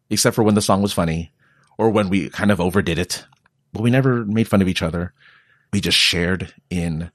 except 0.10 0.36
for 0.36 0.44
when 0.44 0.56
the 0.56 0.62
song 0.62 0.82
was 0.82 0.94
funny 0.94 1.32
or 1.78 1.90
when 1.90 2.10
we 2.10 2.30
kind 2.30 2.52
of 2.52 2.62
overdid 2.62 2.98
it, 2.98 3.26
but 3.74 3.82
we 3.82 3.90
never 3.90 4.26
made 4.26 4.48
fun 4.48 4.62
of 4.62 4.68
each 4.68 4.82
other. 4.82 5.14
We 5.72 5.82
just 5.82 5.98
shared 5.98 6.54
in 6.70 7.12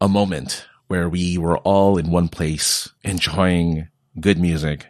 a 0.00 0.08
moment 0.08 0.66
where 0.88 1.08
we 1.08 1.38
were 1.38 1.58
all 1.58 1.98
in 1.98 2.10
one 2.10 2.28
place 2.28 2.90
enjoying 3.02 3.88
good 4.20 4.38
music 4.38 4.86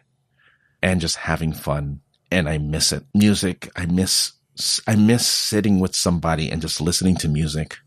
and 0.83 1.01
just 1.01 1.17
having 1.17 1.53
fun. 1.53 2.01
And 2.31 2.49
I 2.49 2.59
miss 2.59 2.93
it. 2.93 3.05
Music. 3.15 3.71
I 3.77 3.87
miss, 3.87 4.33
I 4.87 4.97
miss 4.97 5.27
sitting 5.27 5.81
with 5.81 5.95
somebody 5.95 6.51
and 6.51 6.61
just 6.61 6.81
listening 6.81 7.17
to 7.17 7.29
music. 7.29 7.79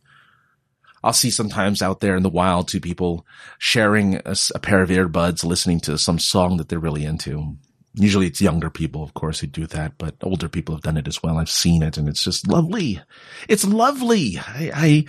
I'll 1.04 1.14
see 1.14 1.32
sometimes 1.32 1.82
out 1.82 2.00
there 2.00 2.16
in 2.16 2.24
the 2.24 2.30
wild 2.30 2.68
two 2.68 2.82
people 2.82 3.26
sharing 3.58 4.16
a, 4.26 4.36
a 4.56 4.60
pair 4.60 4.82
of 4.82 4.90
earbuds, 4.90 5.46
listening 5.46 5.80
to 5.82 5.98
some 5.98 6.20
song 6.20 6.58
that 6.58 6.68
they're 6.70 6.80
really 6.80 7.06
into. 7.06 7.58
Usually 7.94 8.28
it's 8.28 8.42
younger 8.42 8.70
people, 8.70 9.04
of 9.04 9.14
course, 9.14 9.40
who 9.40 9.48
do 9.48 9.66
that, 9.68 9.98
but 9.98 10.16
older 10.22 10.48
people 10.48 10.76
have 10.76 10.84
done 10.84 10.98
it 10.98 11.08
as 11.08 11.24
well. 11.24 11.38
I've 11.38 11.50
seen 11.50 11.82
it 11.82 11.98
and 11.98 12.08
it's 12.08 12.24
just 12.24 12.48
lovely. 12.48 13.02
It's 13.48 13.66
lovely. 13.66 14.38
I, 14.38 14.72
I 14.74 15.06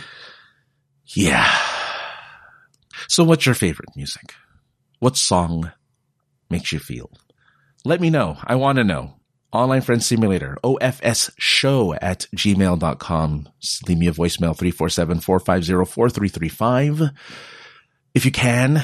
yeah. 1.06 1.50
So 3.08 3.24
what's 3.24 3.46
your 3.46 3.54
favorite 3.54 3.90
music? 3.96 4.34
What 4.98 5.16
song 5.16 5.72
makes 6.48 6.72
you 6.72 6.78
feel? 6.78 7.10
Let 7.84 8.00
me 8.00 8.10
know. 8.10 8.36
I 8.44 8.56
want 8.56 8.76
to 8.76 8.84
know. 8.84 9.14
Online 9.52 9.80
Friend 9.80 10.02
Simulator, 10.02 10.56
OFS 10.62 11.32
show 11.36 11.92
at 11.94 12.26
gmail.com. 12.36 13.48
Leave 13.88 13.98
me 13.98 14.06
a 14.06 14.12
voicemail, 14.12 14.56
347-450-4335. 14.56 17.12
If 18.14 18.24
you 18.24 18.30
can, 18.30 18.80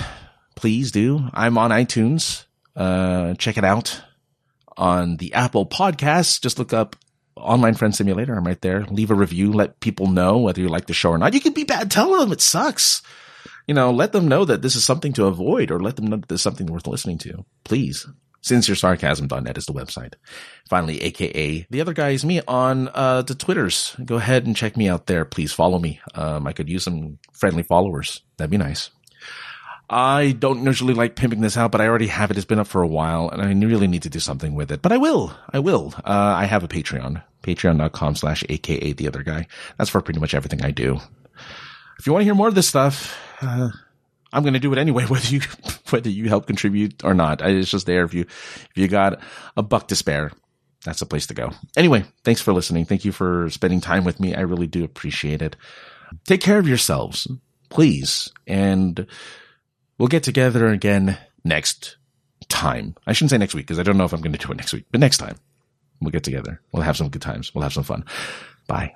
please 0.56 0.90
do. 0.90 1.28
I'm 1.32 1.56
on 1.56 1.70
iTunes. 1.70 2.46
Uh, 2.77 3.35
check 3.35 3.57
it 3.57 3.65
out 3.65 4.03
on 4.77 5.17
the 5.17 5.33
Apple 5.35 5.67
podcast. 5.67 6.43
Just 6.43 6.59
look 6.59 6.73
up 6.73 6.97
Online 7.37 7.75
Friend 7.75 7.95
Simulator. 7.95 8.35
I'm 8.35 8.47
right 8.47 8.61
there. 8.61 8.85
Leave 8.87 9.11
a 9.11 9.15
review. 9.15 9.53
Let 9.53 9.81
people 9.81 10.09
know 10.09 10.39
whether 10.39 10.61
you 10.61 10.69
like 10.69 10.87
the 10.87 10.95
show 10.95 11.11
or 11.11 11.19
not. 11.19 11.35
You 11.35 11.41
can 11.41 11.53
be 11.53 11.65
bad. 11.65 11.91
Tell 11.91 12.19
them 12.19 12.33
it 12.33 12.41
sucks. 12.41 13.03
You 13.67 13.75
know, 13.75 13.91
let 13.91 14.12
them 14.12 14.29
know 14.29 14.45
that 14.45 14.62
this 14.62 14.77
is 14.77 14.85
something 14.85 15.12
to 15.15 15.27
avoid 15.27 15.71
or 15.71 15.81
let 15.81 15.97
them 15.97 16.07
know 16.07 16.17
that 16.17 16.29
there's 16.29 16.43
something 16.43 16.67
worth 16.67 16.87
listening 16.87 17.19
to. 17.19 17.45
Please. 17.65 18.07
SincereSarcasm.net 18.43 19.59
is 19.59 19.67
the 19.67 19.73
website. 19.73 20.15
Finally, 20.69 21.03
aka 21.03 21.67
the 21.69 21.81
other 21.81 21.93
guy 21.93 22.11
is 22.11 22.25
me 22.25 22.41
on 22.47 22.89
uh, 22.95 23.23
the 23.23 23.35
Twitters. 23.35 23.97
Go 24.05 24.17
ahead 24.17 24.47
and 24.47 24.55
check 24.55 24.77
me 24.77 24.89
out 24.89 25.07
there. 25.07 25.25
Please 25.25 25.53
follow 25.53 25.81
me. 25.81 26.01
Um, 26.15 26.47
I 26.47 26.53
could 26.53 26.69
use 26.69 26.85
some 26.85 27.19
friendly 27.33 27.65
followers. 27.65 28.23
That'd 28.37 28.53
be 28.53 28.57
nice. 28.57 28.91
I 29.88 30.33
don't 30.33 30.64
usually 30.64 30.94
like 30.94 31.14
pimping 31.14 31.40
this 31.40 31.57
out, 31.57 31.70
but 31.70 31.81
I 31.81 31.87
already 31.87 32.09
have 32.09 32.31
it. 32.31 32.37
It's 32.37 32.46
been 32.46 32.59
up 32.59 32.66
for 32.66 32.83
a 32.83 32.88
while 32.88 33.29
and 33.29 33.40
I 33.40 33.53
really 33.66 33.87
need 33.87 34.03
to 34.03 34.11
do 34.11 34.18
something 34.18 34.55
with 34.55 34.72
it, 34.72 34.83
but 34.83 34.92
I 34.92 34.96
will. 34.96 35.33
I 35.53 35.61
will. 35.61 35.94
Uh, 35.99 36.35
I 36.37 36.46
have 36.46 36.64
a 36.64 36.68
Patreon, 36.68 37.22
patreon.com 37.42 38.16
slash 38.16 38.42
AKA 38.49 38.94
the 38.94 39.07
other 39.07 39.22
guy. 39.22 39.46
That's 39.79 39.90
for 39.90 40.01
pretty 40.01 40.18
much 40.18 40.35
everything 40.35 40.64
I 40.64 40.72
do. 40.72 40.99
If 41.99 42.07
you 42.07 42.12
want 42.12 42.22
to 42.22 42.25
hear 42.25 42.35
more 42.35 42.49
of 42.49 42.57
this 42.57 42.66
stuff, 42.66 43.16
uh, 43.40 43.68
I'm 44.33 44.42
going 44.42 44.55
to 44.55 44.61
do 44.61 44.72
it 44.72 44.79
anyway, 44.79 45.05
whether 45.09 45.29
you, 45.29 45.40
whether 45.90 46.11
you 46.11 46.29
help 46.29 46.46
contribute 46.46 47.05
or 47.05 47.14
not. 47.14 47.40
It's 47.42 47.70
just 47.70 47.87
there. 47.87 48.05
If 48.05 48.12
you, 48.12 48.22
if 48.22 48.72
you 48.75 48.88
got 48.88 49.20
a 49.57 49.62
buck 49.62 49.88
to 49.88 49.96
spare, 49.96 50.33
that's 50.85 51.01
the 51.01 51.07
place 51.07 51.27
to 51.29 51.35
go. 51.35 51.53
Anyway, 51.77 52.05
thanks 52.25 52.40
for 52.40 52.53
listening. 52.53 52.87
Thank 52.87 53.05
you 53.05 53.12
for 53.12 53.51
spending 53.51 53.81
time 53.81 54.05
with 54.05 54.18
me. 54.18 54.35
I 54.35 54.40
really 54.40 54.66
do 54.66 54.85
appreciate 54.85 55.42
it. 55.42 55.57
Take 56.25 56.40
care 56.40 56.59
of 56.59 56.68
yourselves, 56.68 57.29
please. 57.70 58.33
And 58.46 59.07
We'll 59.98 60.09
get 60.09 60.22
together 60.22 60.68
again 60.68 61.18
next 61.44 61.96
time. 62.48 62.94
I 63.06 63.12
shouldn't 63.12 63.30
say 63.30 63.38
next 63.38 63.54
week 63.54 63.66
because 63.66 63.78
I 63.78 63.82
don't 63.82 63.96
know 63.96 64.04
if 64.04 64.12
I'm 64.12 64.20
going 64.20 64.32
to 64.32 64.38
do 64.38 64.52
it 64.52 64.56
next 64.56 64.72
week, 64.72 64.85
but 64.90 65.00
next 65.00 65.18
time 65.18 65.37
we'll 66.00 66.11
get 66.11 66.24
together. 66.24 66.61
We'll 66.72 66.82
have 66.82 66.96
some 66.96 67.09
good 67.09 67.22
times. 67.22 67.54
We'll 67.54 67.62
have 67.62 67.72
some 67.72 67.85
fun. 67.85 68.04
Bye. 68.66 68.94